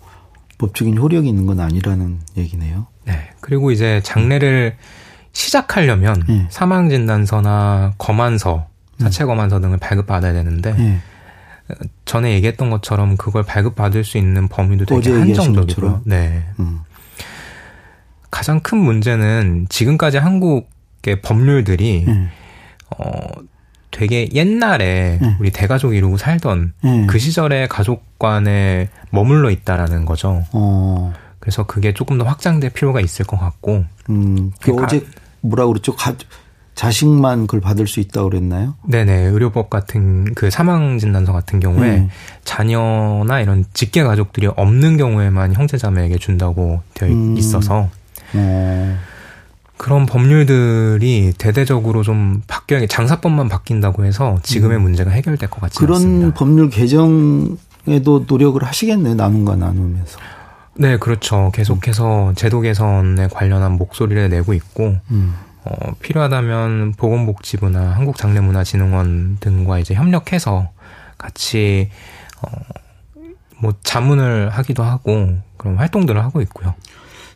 법적인 0.58 0.98
효력이 0.98 1.28
있는 1.28 1.46
건 1.46 1.60
아니라는 1.60 2.20
얘기네요. 2.38 2.88
네. 3.06 3.30
그리고 3.42 3.72
이제 3.72 4.00
장례를 4.04 4.76
시작하려면 5.34 6.24
네. 6.28 6.48
사망 6.50 6.90
진단서나 6.90 7.94
검안서 7.98 8.68
사체 9.00 9.26
검안서 9.26 9.60
등을 9.60 9.78
발급받아야 9.78 10.34
되는데 10.34 10.74
네. 10.74 11.00
전에 12.06 12.34
얘기했던 12.34 12.70
것처럼 12.70 13.18
그걸 13.18 13.44
발급받을 13.44 14.04
수 14.04 14.18
있는 14.18 14.48
범위도 14.48 14.86
되게 14.86 15.12
한정적이고요. 15.12 16.02
네. 16.06 16.44
음. 16.60 16.82
가장 18.30 18.60
큰 18.62 18.78
문제는 18.78 19.68
지금까지 19.70 20.18
한국의 20.18 21.22
법률들이 21.22 22.06
네. 22.08 22.30
어 22.98 23.12
되게 23.92 24.30
옛날에 24.34 25.20
네. 25.22 25.36
우리 25.40 25.52
대가족 25.52 25.94
이루고 25.94 26.18
살던 26.18 26.74
네. 26.82 27.06
그 27.08 27.20
시절의 27.20 27.68
가족 27.68 28.18
관에 28.20 28.90
머물러 29.12 29.52
있다라는 29.52 30.06
거죠. 30.06 30.44
어. 30.54 31.14
그래서 31.40 31.66
그게 31.66 31.94
조금 31.94 32.18
더 32.18 32.24
확장될 32.24 32.70
필요가 32.70 33.02
있을 33.02 33.26
것 33.26 33.38
같고. 33.38 33.84
음, 34.10 34.52
그 34.62 34.74
어제 34.76 35.06
뭐라 35.42 35.66
그랬죠? 35.68 35.96
가, 35.96 36.14
자식만 36.76 37.48
그걸 37.48 37.62
받을 37.62 37.86
수 37.88 38.00
있다고 38.00 38.30
그랬나요? 38.30 38.76
네네. 38.88 39.26
의료법 39.26 39.70
같은 39.70 40.34
그 40.34 40.50
사망 40.50 40.98
진단서 40.98 41.34
같은 41.34 41.60
경우에 41.60 41.98
음. 41.98 42.10
자녀나 42.44 43.42
이런 43.42 43.66
직계 43.74 44.04
가족들이 44.04 44.48
없는 44.48 44.98
경우에만 44.98 45.54
형제자매에게 45.54 46.18
준다고 46.18 46.82
되어 46.94 47.10
음. 47.10 47.38
있어서 47.38 47.90
어. 48.34 48.98
그런 49.78 50.06
법률들이 50.06 51.34
대대적으로 51.38 52.04
좀 52.04 52.42
바뀌어 52.48 52.86
장사법만 52.86 53.50
바뀐다고 53.50 54.06
해서 54.06 54.40
지금의 54.44 54.78
음. 54.78 54.84
문제가 54.84 55.12
해결될 55.12 55.50
것 55.50 55.60
같지 55.60 55.78
그런 55.78 55.96
않습니다. 55.96 56.20
그런 56.20 56.34
법률 56.34 56.70
개정에도 56.70 58.26
노력을 58.28 58.64
하시겠네 58.64 59.16
나눔과 59.16 59.56
나누면서. 59.56 60.20
네, 60.76 60.98
그렇죠. 60.98 61.52
계속해서 61.54 62.30
음. 62.30 62.36
제도 62.36 62.62
개선에 62.62 63.28
관련한 63.28 63.74
목소리를 63.74 64.30
내고 64.30 64.54
있고 64.54 64.96
음. 65.12 65.36
어, 65.64 65.94
필요하다면 66.02 66.94
보건복지부나 66.94 67.92
한국장례문화진흥원 67.92 69.38
등과 69.40 69.80
이제 69.80 69.94
협력해서 69.94 70.70
같이 71.18 71.90
어, 72.42 72.50
뭐 73.60 73.74
자문을 73.84 74.50
하기도 74.50 74.84
하고 74.84 75.38
그런 75.58 75.76
활동들을 75.76 76.24
하고 76.24 76.42
있고요. 76.42 76.74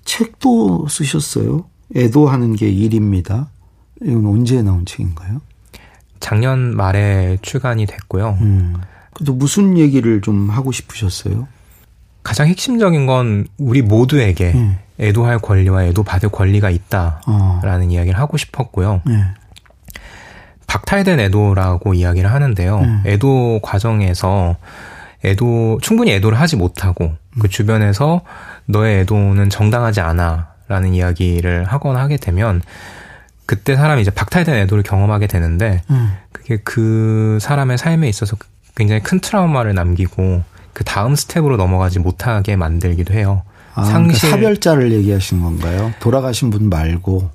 책도 0.06 0.88
쓰셨어요? 0.88 1.66
애도하는 1.96 2.56
게 2.56 2.70
일입니다. 2.70 3.50
이건 4.02 4.26
언제 4.26 4.62
나온 4.62 4.86
책인가요? 4.86 5.42
작년 6.20 6.76
말에 6.76 7.38
출간이 7.42 7.86
됐고요. 7.86 8.38
음. 8.42 8.76
그래도 9.14 9.34
무슨 9.34 9.78
얘기를 9.78 10.22
좀 10.22 10.50
하고 10.50 10.72
싶으셨어요? 10.72 11.48
가장 12.26 12.48
핵심적인 12.48 13.06
건 13.06 13.46
우리 13.60 13.84
모두에게 13.84 14.52
음. 14.56 14.80
애도할 15.00 15.38
권리와 15.38 15.86
애도받을 15.86 16.30
권리가 16.30 16.72
있다라는 16.72 17.22
어. 17.28 17.90
이야기를 17.90 18.20
하고 18.20 18.36
싶었고요. 18.36 19.02
네. 19.06 19.26
박탈된 20.66 21.20
애도라고 21.20 21.94
이야기를 21.94 22.32
하는데요. 22.34 22.82
네. 22.82 23.14
애도 23.14 23.60
과정에서 23.62 24.56
애도 25.24 25.78
충분히 25.84 26.14
애도를 26.14 26.40
하지 26.40 26.56
못하고 26.56 27.06
음. 27.06 27.40
그 27.40 27.48
주변에서 27.48 28.22
너의 28.66 29.02
애도는 29.02 29.52
정당하지 29.52 30.02
않아라는 30.02 30.96
이야기를 30.96 31.66
하거나 31.66 32.00
하게 32.00 32.18
되면 32.18 32.64
그때 33.46 33.76
사람이 33.76 34.02
이제 34.02 34.10
박탈된 34.10 34.56
애도를 34.56 34.82
경험하게 34.82 35.28
되는데 35.28 35.84
음. 35.92 36.14
그게 36.32 36.58
그 36.64 37.38
사람의 37.40 37.78
삶에 37.78 38.10
있어서 38.10 38.36
굉장히 38.74 39.04
큰 39.04 39.20
트라우마를 39.20 39.76
남기고 39.76 40.55
그 40.76 40.84
다음 40.84 41.16
스텝으로 41.16 41.56
넘어가지 41.56 42.00
못하게 42.00 42.58
만들기도 42.58 43.14
해요. 43.14 43.44
아, 43.76 43.86
상실 43.86 44.20
그러니까 44.20 44.28
사별자를 44.30 44.92
얘기하신 44.92 45.42
건가요? 45.42 45.94
돌아가신 46.02 46.50
분 46.50 46.68
말고. 46.70 47.30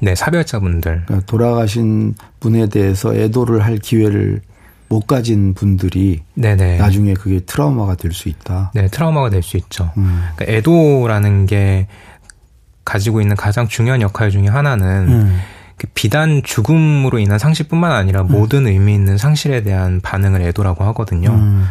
네, 0.00 0.14
사별자분들. 0.14 1.02
그러니까 1.06 1.26
돌아가신 1.26 2.14
분에 2.38 2.68
대해서 2.68 3.12
애도를 3.12 3.64
할 3.64 3.78
기회를 3.78 4.40
못 4.88 5.08
가진 5.08 5.54
분들이 5.54 6.22
네네. 6.34 6.76
나중에 6.76 7.14
그게 7.14 7.40
트라우마가 7.40 7.96
될 7.96 8.12
수 8.12 8.28
있다. 8.28 8.70
네, 8.74 8.86
트라우마가 8.86 9.28
될 9.28 9.42
수 9.42 9.56
있죠. 9.56 9.90
음. 9.96 10.22
그러니까 10.36 10.56
애도라는 10.56 11.46
게 11.46 11.88
가지고 12.84 13.20
있는 13.20 13.34
가장 13.34 13.66
중요한 13.66 14.02
역할 14.02 14.30
중에 14.30 14.46
하나는 14.46 15.08
음. 15.08 15.40
그 15.76 15.88
비단 15.94 16.42
죽음으로 16.44 17.18
인한 17.18 17.40
상실뿐만 17.40 17.90
아니라 17.90 18.20
음. 18.22 18.28
모든 18.30 18.68
의미 18.68 18.94
있는 18.94 19.18
상실에 19.18 19.62
대한 19.64 20.00
반응을 20.00 20.42
애도라고 20.42 20.84
하거든요. 20.84 21.30
음. 21.30 21.66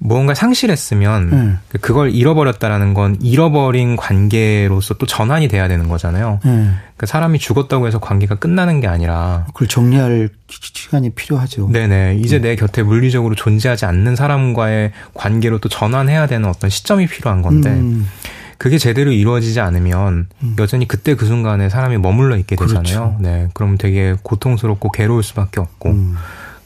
무언가 0.00 0.32
상실했으면 0.32 1.32
음. 1.32 1.58
그걸 1.80 2.14
잃어버렸다라는 2.14 2.94
건 2.94 3.16
잃어버린 3.20 3.96
관계로서 3.96 4.94
또 4.94 5.06
전환이 5.06 5.48
돼야 5.48 5.66
되는 5.66 5.88
거잖아요. 5.88 6.38
음. 6.44 6.78
그 6.96 7.06
사람이 7.06 7.38
죽었다고 7.38 7.86
해서 7.86 7.98
관계가 7.98 8.36
끝나는 8.36 8.80
게 8.80 8.86
아니라 8.86 9.44
그걸 9.48 9.66
정리할 9.66 10.28
시간이 10.48 11.10
필요하죠. 11.10 11.68
네네. 11.72 12.18
이제 12.22 12.36
음. 12.36 12.42
내 12.42 12.54
곁에 12.54 12.82
물리적으로 12.82 13.34
존재하지 13.34 13.86
않는 13.86 14.14
사람과의 14.14 14.92
관계로 15.14 15.58
또 15.58 15.68
전환해야 15.68 16.26
되는 16.28 16.48
어떤 16.48 16.70
시점이 16.70 17.08
필요한 17.08 17.42
건데 17.42 17.70
음. 17.70 18.06
그게 18.56 18.78
제대로 18.78 19.10
이루어지지 19.10 19.60
않으면 19.60 20.28
음. 20.42 20.56
여전히 20.58 20.86
그때 20.86 21.14
그 21.16 21.26
순간에 21.26 21.68
사람이 21.68 21.98
머물러 21.98 22.36
있게 22.36 22.54
되잖아요. 22.54 22.82
그렇죠. 22.82 23.16
네. 23.20 23.48
그럼 23.54 23.78
되게 23.78 24.14
고통스럽고 24.22 24.92
괴로울 24.92 25.22
수밖에 25.24 25.60
없고 25.60 25.90
음. 25.90 26.16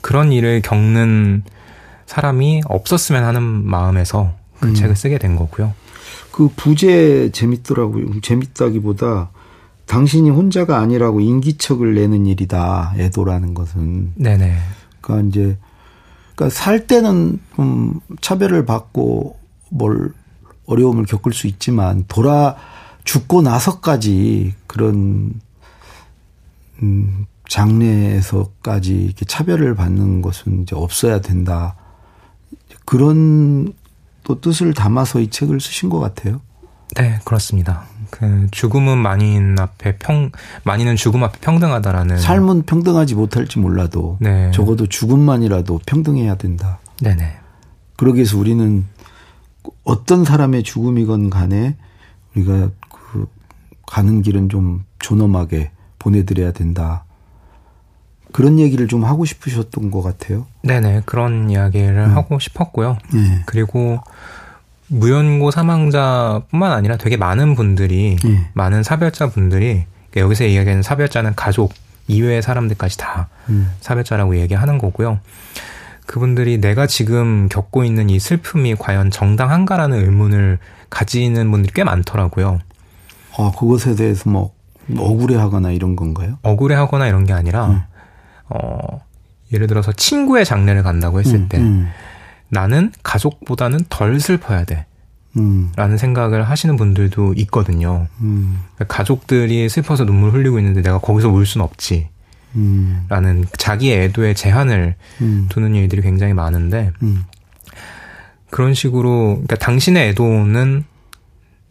그런 0.03 0.33
일을 0.33 0.61
겪는 0.63 1.45
사람이 2.13 2.61
없었으면 2.67 3.25
하는 3.25 3.43
마음에서 3.43 4.35
그 4.61 4.69
음. 4.69 4.75
책을 4.75 4.97
쓰게 4.97 5.17
된 5.17 5.35
거고요. 5.35 5.73
그 6.31 6.51
부제 6.55 7.31
재밌더라고요. 7.33 8.21
재밌다기보다 8.21 9.31
당신이 9.87 10.29
혼자가 10.29 10.79
아니라고 10.79 11.21
인기척을 11.21 11.95
내는 11.95 12.27
일이다. 12.27 12.93
애도라는 12.99 13.55
것은. 13.55 14.13
네네. 14.17 14.59
그러니까 15.01 15.29
이제 15.29 15.59
그러니까 16.35 16.55
살 16.55 16.87
때는 16.87 17.41
좀 17.57 18.01
차별을 18.21 18.67
받고 18.67 19.39
뭘 19.71 20.13
어려움을 20.67 21.07
겪을 21.07 21.33
수 21.33 21.47
있지만 21.47 22.05
돌아 22.09 22.57
죽고 23.05 23.41
나서까지 23.41 24.53
그런 24.67 25.33
음 26.83 27.27
장래에서까지 27.49 28.97
이렇게 28.97 29.25
차별을 29.25 29.75
받는 29.75 30.21
것은 30.21 30.63
이제 30.63 30.77
없어야 30.77 31.23
된다. 31.23 31.77
그런 32.85 33.73
또 34.25 34.41
뜻을 34.41 34.75
담아서 34.75 35.21
이 35.21 35.31
책을 35.31 35.61
쓰신 35.61 35.89
것 35.89 35.99
같아요. 36.01 36.41
네, 36.97 37.19
그렇습니다. 37.25 37.85
그 38.11 38.47
죽음은 38.51 38.99
만인 38.99 39.57
앞에 39.59 39.97
평 39.97 40.31
만인은 40.65 40.97
죽음 40.97 41.25
앞에 41.25 41.39
평등하다라는 41.41 42.19
삶은 42.19 42.63
평등하지 42.63 43.15
못할지 43.15 43.59
몰라도 43.59 44.19
네. 44.21 44.51
적어도 44.51 44.87
죽음만이라도 44.87 45.81
평등해야 45.87 46.35
된다. 46.35 46.79
네 47.01 47.15
네. 47.17 47.39
그러기 47.97 48.19
위해서 48.19 48.37
우리는 48.37 48.85
어떤 49.85 50.25
사람의 50.25 50.63
죽음이건 50.63 51.31
간에 51.31 51.77
우리가 52.35 52.71
그 52.91 53.27
가는 53.87 54.21
길은 54.21 54.51
좀 54.51 54.85
존엄하게 54.99 55.71
보내드려야 55.99 56.53
된다. 56.53 57.05
그런 58.33 58.59
얘기를 58.59 58.89
좀 58.89 59.05
하고 59.05 59.25
싶으셨던 59.25 59.91
것 59.91 60.03
같아요. 60.03 60.47
네네 60.63 61.03
그런 61.05 61.51
이야기를 61.51 61.99
음. 61.99 62.17
하고 62.17 62.39
싶었고요. 62.39 62.99
네. 63.13 63.43
그리고 63.47 64.01
무연고 64.89 65.51
사망자뿐만 65.51 66.73
아니라 66.73 66.97
되게 66.97 67.17
많은 67.17 67.55
분들이 67.55 68.17
네. 68.23 68.51
많은 68.55 68.83
사별자 68.83 69.29
분들이 69.31 69.85
그러니까 70.11 70.21
여기서 70.21 70.45
이야기하는 70.45 70.83
사별자는 70.83 71.35
가족 71.35 71.73
이외의 72.09 72.43
사람들까지 72.43 72.99
다 72.99 73.29
음. 73.49 73.71
사별자라고 73.81 74.37
얘기하는 74.37 74.79
거고요. 74.79 75.21
그분들이 76.07 76.61
내가 76.61 76.87
지금 76.87 77.49
겪고 77.49 77.85
있는 77.85 78.11
이 78.11 78.19
슬픔이 78.19 78.75
과연 78.75 79.11
정당한가라는 79.11 80.05
의문을 80.05 80.59
가지는 80.91 81.51
분들이 81.51 81.73
꽤 81.73 81.85
많더라고요. 81.85 82.59
아, 83.39 83.53
그것에 83.57 83.95
대해서 83.95 84.29
뭐 84.29 84.53
억울해하거나 84.95 85.71
이런 85.71 85.97
건가요? 85.97 86.39
억울해하거나 86.43 87.07
이런 87.07 87.25
게 87.25 87.33
아니라 87.33 87.67
음. 87.69 87.81
어, 88.55 89.01
예를 89.53 89.67
들어서 89.67 89.93
친구의 89.93 90.45
장례를 90.45 90.83
간다고 90.83 91.21
했을 91.21 91.35
음, 91.35 91.49
때 91.49 91.59
음. 91.59 91.89
나는 92.49 92.93
가족보다는 93.03 93.81
덜 93.89 94.21
슬퍼야 94.21 94.65
돼. 94.65 94.87
음. 95.39 95.73
라는 95.77 95.97
생각을 95.97 96.43
하시는 96.43 96.77
분들도 96.77 97.35
있거든요. 97.39 98.07
음. 98.21 98.61
그러니까 98.75 98.95
가족들이 98.95 99.69
슬퍼서 99.69 100.05
눈물 100.05 100.33
흘리고 100.33 100.59
있는데 100.59 100.83
내가 100.83 100.99
거기서 100.99 101.31
울 101.31 101.47
수는 101.47 101.65
없지. 101.65 102.09
음. 102.55 103.07
라는 103.09 103.47
자기의 103.57 104.05
애도에 104.05 104.35
제한을 104.35 104.95
음. 105.23 105.47
두는 105.49 105.75
일들이 105.75 106.03
굉장히 106.03 106.35
많은데, 106.35 106.93
그런 108.51 108.75
식으로, 108.75 109.29
그러니까 109.37 109.57
당신의 109.57 110.11
애도는 110.11 110.85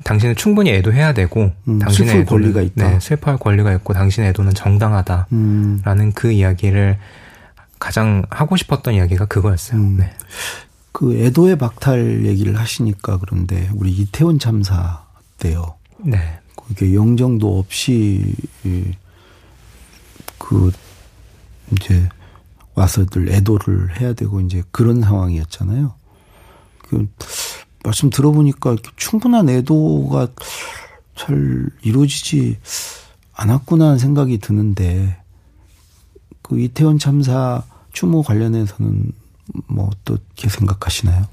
당신은 0.04 0.36
충분히 0.36 0.72
애도해야 0.72 1.14
되고 1.14 1.52
음, 1.68 1.80
당신의 1.80 2.22
애도는, 2.22 2.26
권리가 2.26 2.62
있다. 2.62 2.90
네, 2.90 3.00
슬퍼할 3.00 3.38
권리가 3.38 3.74
있고 3.74 3.94
당신의 3.94 4.30
애도는 4.30 4.54
정당하다라는 4.54 5.28
음. 5.34 6.12
그 6.16 6.32
이야기를 6.32 6.98
가장 7.80 8.24
하고 8.30 8.56
싶었던 8.58 8.94
이야기가 8.94 9.26
그거였어요. 9.26 9.80
음. 9.80 9.98
네. 9.98 10.14
그 10.92 11.16
애도의 11.16 11.58
박탈 11.58 12.26
얘기를 12.26 12.60
하시니까 12.60 13.18
그런데 13.18 13.70
우리 13.74 13.92
이태원 13.92 14.40
참사 14.40 15.04
때요. 15.38 15.76
네. 15.98 16.40
그게 16.56 16.94
영정도 16.94 17.58
없이 17.60 18.36
그 20.38 20.72
이제 21.72 22.08
와서들 22.76 23.30
애도를 23.30 24.00
해야 24.00 24.14
되고 24.14 24.42
이제 24.42 24.64
그런 24.72 25.02
상황이었잖아요. 25.02 25.94
그 26.88 27.08
말씀 27.84 28.10
들어보니까 28.10 28.76
충분한 28.96 29.50
애도가 29.50 30.28
잘 31.16 31.68
이루어지지 31.82 32.60
않았구나 33.34 33.86
하는 33.86 33.98
생각이 33.98 34.40
드는데 34.40 35.18
그 36.42 36.60
이태원 36.60 37.00
참사 37.00 37.64
추모 37.92 38.22
관련해서는 38.22 39.12
뭐 39.68 39.90
어떻게 39.92 40.50
생각하시나요? 40.50 41.26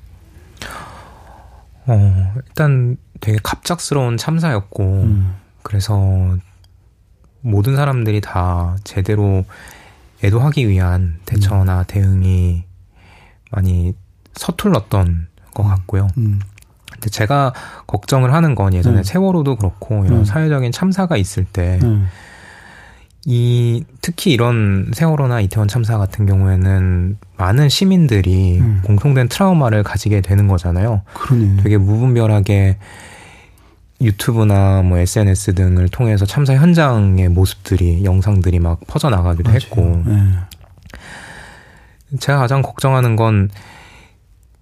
어, 1.87 2.34
일단 2.37 2.96
되게 3.20 3.38
갑작스러운 3.42 4.16
참사였고, 4.16 4.84
음. 4.84 5.34
그래서 5.62 6.37
모든 7.40 7.76
사람들이 7.76 8.20
다 8.20 8.76
제대로 8.84 9.44
애도하기 10.22 10.68
위한 10.68 11.20
대처나 11.24 11.80
음. 11.80 11.84
대응이 11.87 12.64
많이 13.50 13.94
서툴렀던 14.34 15.28
것 15.59 15.64
음. 15.64 15.68
같고요. 15.68 16.09
음. 16.16 16.40
근데 16.92 17.11
제가 17.11 17.53
걱정을 17.87 18.33
하는 18.33 18.55
건 18.55 18.73
예전에 18.73 18.99
음. 18.99 19.03
세월호도 19.03 19.57
그렇고 19.57 20.05
이런 20.05 20.21
음. 20.21 20.25
사회적인 20.25 20.73
참사가 20.73 21.16
있을 21.16 21.44
때, 21.44 21.79
음. 21.83 22.09
이, 23.27 23.85
특히 24.01 24.33
이런 24.33 24.90
세월호나 24.94 25.40
이태원 25.42 25.68
참사 25.68 25.99
같은 25.99 26.25
경우에는 26.25 27.18
많은 27.37 27.68
시민들이 27.68 28.59
음. 28.59 28.81
공통된 28.85 29.29
트라우마를 29.29 29.83
가지게 29.83 30.23
되는 30.23 30.49
거잖아요. 30.49 31.03
그러네. 31.12 31.57
되게 31.62 31.77
무분별하게 31.77 32.79
유튜브나 34.01 34.83
뭐 34.83 34.99
SNS 34.99 35.55
등을 35.55 35.88
통해서 35.88 36.25
참사 36.25 36.55
현장의 36.55 37.29
모습들이, 37.29 38.05
영상들이 38.05 38.61
막 38.61 38.81
퍼져나가기도 38.87 39.51
맞아요. 39.51 39.61
했고. 39.61 40.03
네. 40.07 40.35
제가 42.21 42.38
가장 42.38 42.62
걱정하는 42.62 43.16
건 43.16 43.51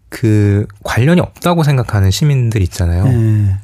그 0.08 0.66
관련이 0.84 1.20
없다고 1.20 1.62
생각하는 1.62 2.10
시민들 2.10 2.62
있잖아요. 2.62 3.04
네. 3.04 3.56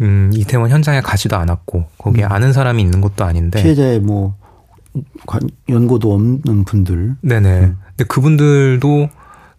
음, 0.00 0.30
이태원 0.34 0.70
현장에 0.70 1.00
가지도 1.00 1.36
않았고 1.36 1.86
거기에 1.98 2.24
음. 2.24 2.32
아는 2.32 2.52
사람이 2.52 2.82
있는 2.82 3.00
것도 3.00 3.24
아닌데 3.24 3.62
피해자의 3.62 4.00
뭐 4.00 4.36
연고도 5.68 6.12
없는 6.12 6.64
분들. 6.64 7.16
네네. 7.20 7.60
음. 7.60 7.78
근데 7.90 8.04
그분들도 8.04 9.08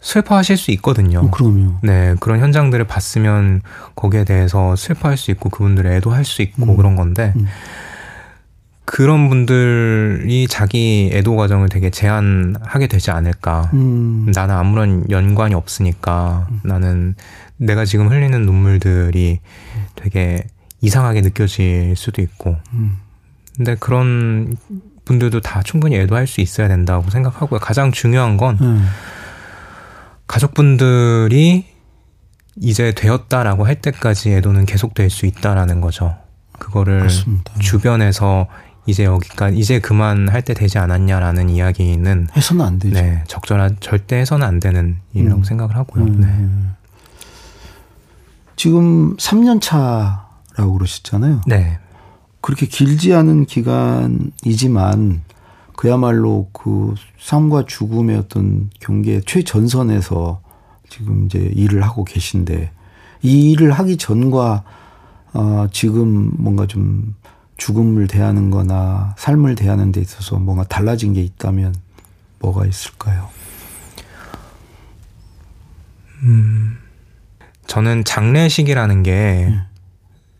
슬퍼하실 0.01 0.57
수 0.57 0.71
있거든요. 0.71 1.19
어, 1.19 1.29
그럼요. 1.31 1.79
네, 1.81 2.15
그런 2.19 2.39
현장들을 2.39 2.85
봤으면 2.85 3.61
거기에 3.95 4.23
대해서 4.23 4.75
슬퍼할 4.75 5.17
수 5.17 5.31
있고 5.31 5.49
그분들을 5.49 5.91
애도할 5.93 6.25
수 6.25 6.41
있고 6.41 6.63
음. 6.63 6.77
그런 6.77 6.95
건데 6.95 7.33
음. 7.35 7.47
그런 8.85 9.29
분들이 9.29 10.47
자기 10.47 11.09
애도 11.11 11.35
과정을 11.35 11.69
되게 11.69 11.89
제한하게 11.89 12.87
되지 12.87 13.11
않을까. 13.11 13.71
음. 13.73 14.31
나는 14.33 14.55
아무런 14.55 15.09
연관이 15.09 15.55
없으니까 15.55 16.47
음. 16.51 16.59
나는 16.63 17.15
내가 17.57 17.83
지금 17.85 18.09
흘리는 18.09 18.45
눈물들이 18.45 19.39
되게 19.95 20.45
이상하게 20.81 21.21
느껴질 21.21 21.95
수도 21.95 22.21
있고. 22.21 22.57
음. 22.73 22.97
근데 23.55 23.75
그런 23.75 24.55
분들도 25.05 25.41
다 25.41 25.63
충분히 25.63 25.95
애도할 25.97 26.27
수 26.27 26.41
있어야 26.41 26.67
된다고 26.67 27.09
생각하고요. 27.09 27.59
가장 27.59 27.91
중요한 27.91 28.37
건 28.37 28.57
음. 28.61 28.87
가족분들이 30.27 31.65
이제 32.57 32.93
되었다라고 32.93 33.65
할 33.65 33.75
때까지 33.81 34.31
애도는 34.33 34.65
계속될 34.65 35.09
수 35.09 35.25
있다라는 35.25 35.81
거죠. 35.81 36.15
그거를 36.59 36.99
그렇습니다. 36.99 37.53
주변에서 37.59 38.47
이제 38.85 39.03
여기까지 39.03 39.57
이제 39.57 39.79
그만 39.79 40.29
할 40.29 40.41
때 40.43 40.53
되지 40.53 40.77
않았냐라는 40.77 41.49
이야기는 41.49 42.27
해서는 42.35 42.65
안 42.65 42.79
되죠. 42.79 42.93
네, 42.95 43.23
적절한 43.27 43.77
절대 43.79 44.17
해서는 44.17 44.45
안 44.45 44.59
되는 44.59 44.97
일이라고 45.13 45.41
음. 45.41 45.43
생각을 45.43 45.75
하고요. 45.75 46.03
음. 46.03 46.21
네. 46.21 46.75
지금 48.55 49.15
3년 49.17 49.59
차라고 49.61 50.73
그러셨잖아요. 50.73 51.41
네. 51.47 51.79
그렇게 52.41 52.67
길지 52.67 53.13
않은 53.13 53.45
기간이지만 53.45 55.21
그야말로 55.75 56.49
그 56.53 56.93
삶과 57.19 57.65
죽음의 57.65 58.17
어떤 58.17 58.69
경계 58.79 59.19
최전선에서 59.21 60.41
지금 60.89 61.25
이제 61.25 61.39
일을 61.39 61.81
하고 61.81 62.03
계신데 62.03 62.71
이 63.23 63.51
일을 63.51 63.71
하기 63.71 63.97
전과 63.97 64.63
어 65.33 65.67
지금 65.71 66.31
뭔가 66.37 66.67
좀 66.67 67.15
죽음을 67.57 68.07
대하는 68.07 68.49
거나 68.51 69.15
삶을 69.17 69.55
대하는 69.55 69.91
데 69.91 70.01
있어서 70.01 70.37
뭔가 70.37 70.63
달라진 70.63 71.13
게 71.13 71.21
있다면 71.21 71.75
뭐가 72.39 72.65
있을까요? 72.65 73.29
음, 76.23 76.77
저는 77.67 78.03
장례식이라는 78.03 79.03
게 79.03 79.45
음. 79.49 79.61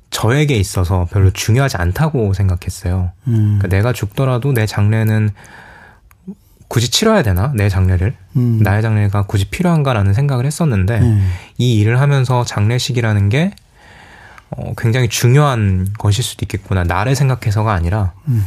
저에게 0.10 0.56
있어서 0.56 1.06
별로 1.12 1.30
중요하지 1.32 1.78
않다고 1.78 2.34
생각했어요. 2.34 3.12
음. 3.28 3.58
그러니까 3.60 3.68
내가 3.68 3.94
죽더라도 3.94 4.54
내 4.54 4.66
장례는 4.66 5.32
굳이 6.68 6.90
치러야 6.90 7.22
되나? 7.22 7.52
내 7.56 7.70
장례를? 7.70 8.16
음. 8.38 8.60
나의 8.62 8.82
장례가 8.82 9.24
굳이 9.24 9.46
필요한가라는 9.50 10.14
생각을 10.14 10.46
했었는데, 10.46 11.00
음. 11.00 11.30
이 11.58 11.76
일을 11.80 12.00
하면서 12.00 12.44
장례식이라는 12.44 13.30
게 13.30 13.52
어, 14.50 14.74
굉장히 14.78 15.10
중요한 15.10 15.88
것일 15.98 16.24
수도 16.24 16.44
있겠구나. 16.44 16.84
나를 16.84 17.16
생각해서가 17.16 17.74
아니라 17.74 18.14
음. 18.28 18.46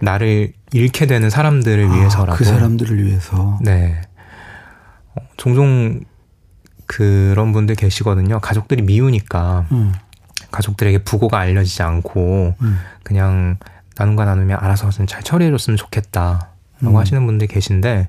나를 0.00 0.52
잃게 0.72 1.06
되는 1.06 1.30
사람들을 1.30 1.88
아, 1.88 1.94
위해서라도. 1.94 2.36
그 2.36 2.44
사람들을 2.44 3.04
위해서. 3.04 3.58
네. 3.62 4.00
어, 5.14 5.22
종종 5.36 6.00
그런 6.86 7.52
분들 7.52 7.74
계시거든요. 7.74 8.40
가족들이 8.40 8.82
미우니까 8.82 9.66
음. 9.72 9.92
가족들에게 10.50 10.98
부고가 11.04 11.38
알려지지 11.38 11.82
않고 11.82 12.54
음. 12.60 12.78
그냥 13.02 13.58
나눔과 13.96 14.24
나누면 14.24 14.58
알아서 14.60 14.90
좀잘 14.90 15.22
처리해줬으면 15.22 15.76
좋겠다라고 15.76 16.46
음. 16.84 16.96
하시는 16.96 17.24
분들 17.26 17.48
계신데 17.48 18.08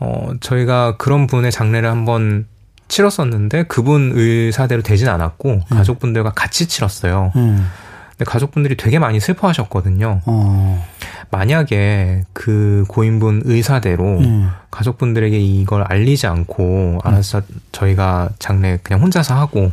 어, 0.00 0.32
저희가 0.40 0.96
그런 0.96 1.26
분의 1.28 1.52
장례를 1.52 1.88
한번 1.88 2.46
치렀었는데 2.92 3.64
그분 3.64 4.12
의사대로 4.14 4.82
되진 4.82 5.08
않았고 5.08 5.50
음. 5.50 5.60
가족분들과 5.68 6.32
같이 6.32 6.66
치렀어요. 6.66 7.32
음. 7.36 7.66
근데 8.10 8.30
가족분들이 8.30 8.76
되게 8.76 8.98
많이 8.98 9.18
슬퍼하셨거든요. 9.18 10.20
어. 10.26 10.86
만약에 11.30 12.24
그 12.34 12.84
고인분 12.88 13.42
의사대로 13.46 14.18
음. 14.18 14.50
가족분들에게 14.70 15.38
이걸 15.38 15.82
알리지 15.82 16.26
않고 16.26 17.00
알아서 17.02 17.40
저희가 17.72 18.28
장례 18.38 18.78
그냥 18.82 19.02
혼자서 19.02 19.34
하고 19.34 19.72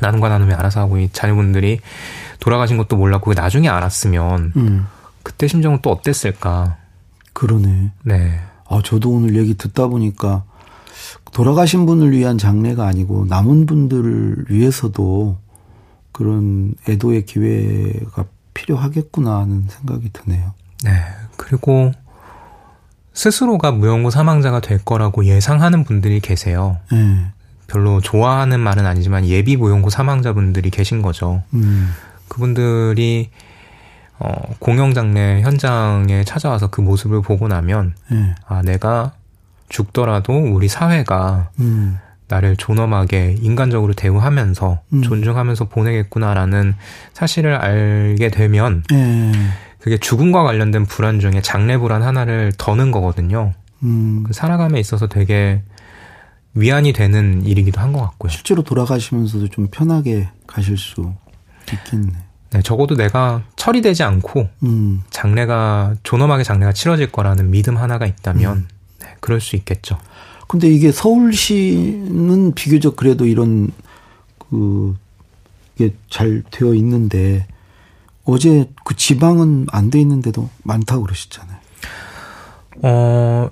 나눔과 0.00 0.28
나눔이 0.28 0.54
알아서 0.54 0.80
하고 0.80 0.98
이 0.98 1.08
자녀분들이 1.12 1.80
돌아가신 2.38 2.76
것도 2.76 2.96
몰랐고 2.96 3.34
나중에 3.34 3.68
알았으면 3.68 4.52
음. 4.56 4.86
그때 5.24 5.48
심정은 5.48 5.80
또 5.82 5.90
어땠을까? 5.90 6.76
그러네. 7.32 7.90
네. 8.04 8.40
아 8.68 8.80
저도 8.84 9.10
오늘 9.10 9.34
얘기 9.34 9.54
듣다 9.54 9.88
보니까 9.88 10.44
돌아가신 11.34 11.84
분을 11.84 12.12
위한 12.12 12.38
장례가 12.38 12.86
아니고 12.86 13.26
남은 13.28 13.66
분들을 13.66 14.46
위해서도 14.48 15.36
그런 16.12 16.74
애도의 16.88 17.26
기회가 17.26 18.24
필요하겠구나 18.54 19.40
하는 19.40 19.66
생각이 19.68 20.10
드네요. 20.12 20.54
네. 20.84 20.90
그리고 21.36 21.92
스스로가 23.12 23.72
무용고 23.72 24.10
사망자가 24.10 24.60
될 24.60 24.82
거라고 24.84 25.24
예상하는 25.24 25.82
분들이 25.82 26.20
계세요. 26.20 26.78
네. 26.92 27.26
별로 27.66 28.00
좋아하는 28.00 28.60
말은 28.60 28.86
아니지만 28.86 29.26
예비 29.26 29.56
무용고 29.56 29.90
사망자분들이 29.90 30.70
계신 30.70 31.02
거죠. 31.02 31.42
음. 31.52 31.90
그분들이 32.28 33.30
어, 34.20 34.30
공영장례 34.60 35.42
현장에 35.42 36.22
찾아와서 36.22 36.68
그 36.68 36.80
모습을 36.80 37.22
보고 37.22 37.48
나면 37.48 37.94
네. 38.08 38.36
아 38.46 38.62
내가 38.62 39.14
죽더라도 39.68 40.32
우리 40.32 40.68
사회가 40.68 41.50
음. 41.60 41.98
나를 42.28 42.56
존엄하게 42.56 43.36
인간적으로 43.40 43.92
대우하면서 43.92 44.80
음. 44.94 45.02
존중하면서 45.02 45.68
보내겠구나라는 45.68 46.74
사실을 47.12 47.54
알게 47.56 48.30
되면 48.30 48.82
예. 48.92 49.32
그게 49.78 49.98
죽음과 49.98 50.42
관련된 50.42 50.86
불안 50.86 51.20
중에 51.20 51.42
장래 51.42 51.76
불안 51.76 52.02
하나를 52.02 52.52
더는 52.56 52.90
거거든요. 52.92 53.52
음. 53.82 54.24
그 54.26 54.32
살아감에 54.32 54.80
있어서 54.80 55.06
되게 55.08 55.62
위안이 56.54 56.92
되는 56.92 57.44
일이기도 57.44 57.80
한 57.80 57.92
것 57.92 58.00
같고요. 58.00 58.30
실제로 58.30 58.62
돌아가시면서도 58.62 59.48
좀 59.48 59.68
편하게 59.70 60.28
가실 60.46 60.78
수 60.78 61.12
있겠네. 61.72 62.12
네, 62.52 62.62
적어도 62.62 62.94
내가 62.96 63.42
처리되지 63.56 64.02
않고 64.04 64.48
음. 64.62 65.02
장례가 65.10 65.94
존엄하게 66.04 66.44
장례가 66.44 66.72
치러질 66.72 67.10
거라는 67.10 67.50
믿음 67.50 67.76
하나가 67.76 68.06
있다면 68.06 68.56
음. 68.56 68.68
그럴 69.24 69.40
수 69.40 69.56
있겠죠. 69.56 69.96
근데 70.48 70.68
이게 70.68 70.92
서울시는 70.92 72.52
비교적 72.52 72.94
그래도 72.94 73.24
이런 73.24 73.70
그 74.38 74.94
이게 75.74 75.94
잘 76.10 76.42
되어 76.50 76.74
있는데 76.74 77.46
어제 78.24 78.68
그 78.84 78.94
지방은 78.94 79.66
안 79.72 79.88
돼 79.88 79.98
있는데도 80.02 80.50
많다고 80.62 81.04
그러셨잖아요. 81.04 81.56
어 82.82 83.48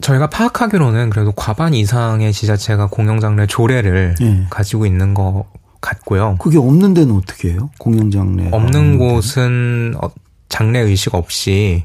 저희가 0.00 0.30
파악하기로는 0.30 1.10
그래도 1.10 1.32
과반 1.32 1.74
이상의 1.74 2.32
지자체가 2.32 2.86
공영장례 2.86 3.46
조례를 3.46 4.14
네. 4.18 4.46
가지고 4.48 4.86
있는 4.86 5.12
것 5.12 5.44
같고요. 5.82 6.36
그게 6.40 6.56
없는 6.56 6.94
데는 6.94 7.14
어떻게 7.14 7.50
해요? 7.50 7.68
공영장례 7.78 8.48
없는 8.52 8.96
곳은 8.96 9.96
어, 10.02 10.08
장례 10.48 10.80
의식 10.80 11.14
없이 11.14 11.84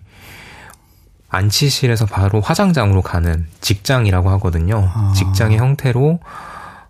안치실에서 1.29 2.05
바로 2.05 2.41
화장장으로 2.41 3.01
가는 3.01 3.45
직장이라고 3.61 4.29
하거든요. 4.31 4.89
아. 4.93 5.13
직장의 5.15 5.57
형태로 5.57 6.19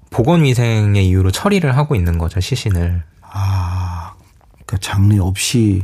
보건위생의 0.10 1.08
이유로 1.08 1.32
처리를 1.32 1.78
하고 1.78 1.96
있는 1.96 2.18
거죠, 2.18 2.40
시신을. 2.40 3.04
아, 3.22 4.14
그러니까 4.66 4.78
장례 4.80 5.20
없이 5.20 5.84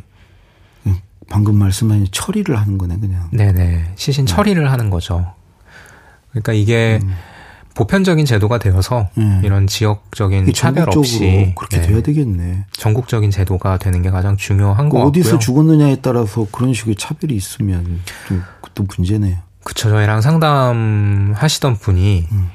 방금 1.27 1.57
말씀하신 1.57 2.07
처리를 2.11 2.57
하는 2.57 2.77
거네 2.77 2.97
그냥. 2.99 3.29
네네 3.31 3.93
시신 3.95 4.25
네. 4.25 4.33
처리를 4.33 4.71
하는 4.71 4.89
거죠. 4.89 5.33
그러니까 6.29 6.53
이게 6.53 6.99
음. 7.01 7.15
보편적인 7.75 8.25
제도가 8.25 8.57
되어서 8.57 9.09
네. 9.15 9.41
이런 9.43 9.67
지역적인 9.67 10.51
차별 10.53 10.89
없이 10.89 11.53
그렇게 11.55 11.81
네. 11.81 11.87
돼야 11.87 12.01
되겠네. 12.01 12.65
전국적인 12.71 13.31
제도가 13.31 13.77
되는 13.77 14.01
게 14.01 14.09
가장 14.09 14.37
중요한 14.37 14.89
거 14.89 14.97
같고요. 14.97 15.09
어디서 15.09 15.39
죽었느냐에 15.39 15.97
따라서 16.01 16.47
그런 16.51 16.73
식의 16.73 16.95
차별이 16.95 17.35
있으면 17.35 18.01
좀 18.27 18.41
그것도 18.61 18.87
문제네요. 18.95 19.37
그쵸 19.63 19.89
저희랑 19.89 20.21
상담하시던 20.21 21.77
분이 21.77 22.27
음. 22.31 22.49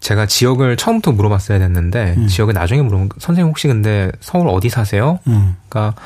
제가 0.00 0.26
지역을 0.26 0.76
처음부터 0.76 1.12
물어봤어야 1.12 1.58
됐는데 1.58 2.14
음. 2.16 2.26
지역을 2.26 2.54
나중에 2.54 2.80
물어본 2.82 3.10
선생님 3.18 3.50
혹시 3.50 3.68
근데 3.68 4.10
서울 4.20 4.48
어디 4.48 4.68
사세요? 4.68 5.18
음. 5.26 5.56
그러니까 5.68 6.00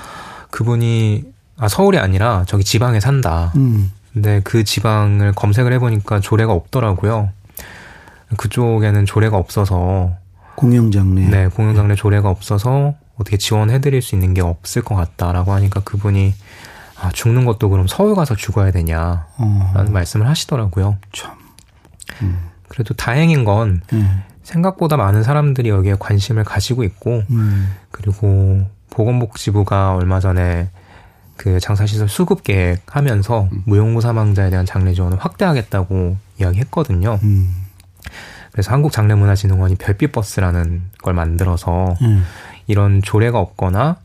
그분이 0.50 1.24
아 1.58 1.68
서울이 1.68 1.98
아니라 1.98 2.44
저기 2.46 2.64
지방에 2.64 2.98
산다. 2.98 3.52
음. 3.56 3.92
근데 4.12 4.40
그 4.44 4.64
지방을 4.64 5.32
검색을 5.32 5.72
해보니까 5.74 6.20
조례가 6.20 6.52
없더라고요. 6.52 7.30
그쪽에는 8.36 9.06
조례가 9.06 9.36
없어서 9.36 10.12
공영장례 10.56 11.28
네 11.28 11.48
공영장례 11.48 11.94
조례가 11.94 12.28
없어서 12.28 12.94
어떻게 13.16 13.36
지원해드릴 13.36 14.02
수 14.02 14.14
있는 14.14 14.34
게 14.34 14.40
없을 14.40 14.82
것 14.82 14.94
같다라고 14.94 15.52
하니까 15.52 15.80
그분이 15.80 16.34
아 17.00 17.10
죽는 17.10 17.44
것도 17.44 17.68
그럼 17.68 17.86
서울 17.86 18.14
가서 18.14 18.34
죽어야 18.34 18.70
되냐라는 18.70 19.26
어. 19.38 19.84
말씀을 19.90 20.26
하시더라고요. 20.28 20.96
참. 21.12 21.32
음. 22.22 22.50
그래도 22.68 22.94
다행인 22.94 23.44
건 23.44 23.82
음. 23.92 24.22
생각보다 24.42 24.96
많은 24.96 25.22
사람들이 25.22 25.68
여기에 25.68 25.96
관심을 25.98 26.44
가지고 26.44 26.84
있고 26.84 27.22
음. 27.30 27.74
그리고 27.90 28.66
보건복지부가 28.90 29.94
얼마 29.94 30.20
전에 30.20 30.68
그 31.36 31.60
장사시설 31.60 32.08
수급 32.08 32.42
계획 32.44 32.82
하면서 32.86 33.48
음. 33.52 33.62
무용고 33.66 34.00
사망자에 34.00 34.50
대한 34.50 34.64
장례 34.64 34.94
지원을 34.94 35.18
확대하겠다고 35.18 36.16
이야기했거든요. 36.40 37.18
음. 37.22 37.65
그래서 38.52 38.72
한국장례문화진흥원이 38.72 39.76
별빛 39.76 40.12
버스라는 40.12 40.82
걸 41.02 41.14
만들어서 41.14 41.94
음. 42.02 42.24
이런 42.66 43.02
조례가 43.02 43.38
없거나 43.38 43.96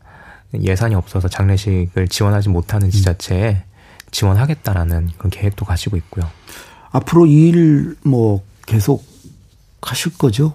예산이 0.60 0.94
없어서 0.94 1.28
장례식을 1.28 2.08
지원하지 2.08 2.48
못하는 2.50 2.88
음. 2.88 2.90
지자체에 2.90 3.62
지원하겠다라는 4.10 5.10
그런 5.16 5.30
계획도 5.30 5.64
가지고 5.64 5.96
있고요. 5.96 6.28
앞으로 6.90 7.26
이 7.26 7.48
일 7.48 7.96
뭐 8.04 8.42
계속 8.66 9.04
하실 9.80 10.16
거죠? 10.18 10.54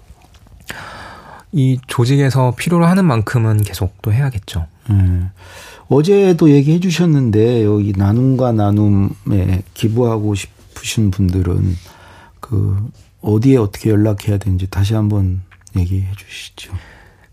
이 1.51 1.79
조직에서 1.87 2.53
필요로 2.55 2.85
하는 2.85 3.05
만큼은 3.05 3.63
계속 3.63 3.99
또 4.01 4.13
해야겠죠. 4.13 4.67
음. 4.89 5.31
어제도 5.89 6.49
얘기해 6.51 6.79
주셨는데 6.79 7.63
여기 7.63 7.93
나눔과 7.95 8.51
나눔에 8.51 9.63
기부하고 9.73 10.35
싶으신 10.35 11.09
분들은 11.11 11.75
그 12.41 12.89
어디에 13.21 13.57
어떻게 13.57 13.89
연락해야 13.89 14.37
되는지 14.37 14.67
다시 14.69 14.93
한번 14.93 15.41
얘기해 15.75 16.11
주시죠. 16.15 16.73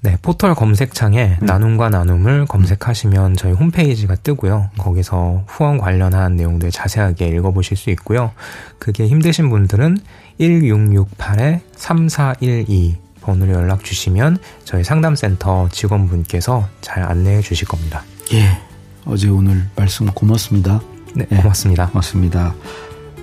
네, 0.00 0.16
포털 0.20 0.54
검색창에 0.54 1.38
음. 1.40 1.46
나눔과 1.46 1.88
나눔을 1.88 2.44
검색하시면 2.44 3.36
저희 3.36 3.52
홈페이지가 3.52 4.16
뜨고요. 4.16 4.68
거기서 4.76 5.44
후원 5.46 5.78
관련한 5.78 6.36
내용들 6.36 6.70
자세하게 6.70 7.28
읽어보실 7.28 7.78
수 7.78 7.88
있고요. 7.90 8.32
그게 8.78 9.06
힘드신 9.06 9.48
분들은 9.48 9.96
1668-3412 10.40 12.96
번호로 13.22 13.54
연락 13.54 13.82
주시면 13.82 14.36
저희 14.64 14.84
상담센터 14.84 15.70
직원분께서 15.72 16.68
잘 16.82 17.04
안내해 17.04 17.40
주실 17.40 17.66
겁니다. 17.66 18.04
예. 18.34 18.58
어제 19.06 19.30
오늘 19.30 19.70
말씀 19.74 20.04
고맙습니다. 20.06 20.82
네, 21.14 21.24
고맙습니다. 21.24 21.86
고맙습니다. 21.88 22.54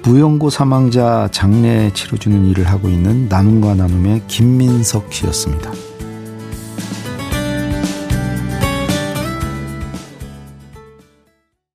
무용고 0.03 0.49
사망자 0.49 1.29
장례 1.31 1.91
치러주는 1.93 2.47
일을 2.47 2.67
하고 2.67 2.89
있는 2.89 3.29
나눔과 3.29 3.75
나눔의 3.75 4.23
김민석 4.27 5.13
씨였습니다. 5.13 5.71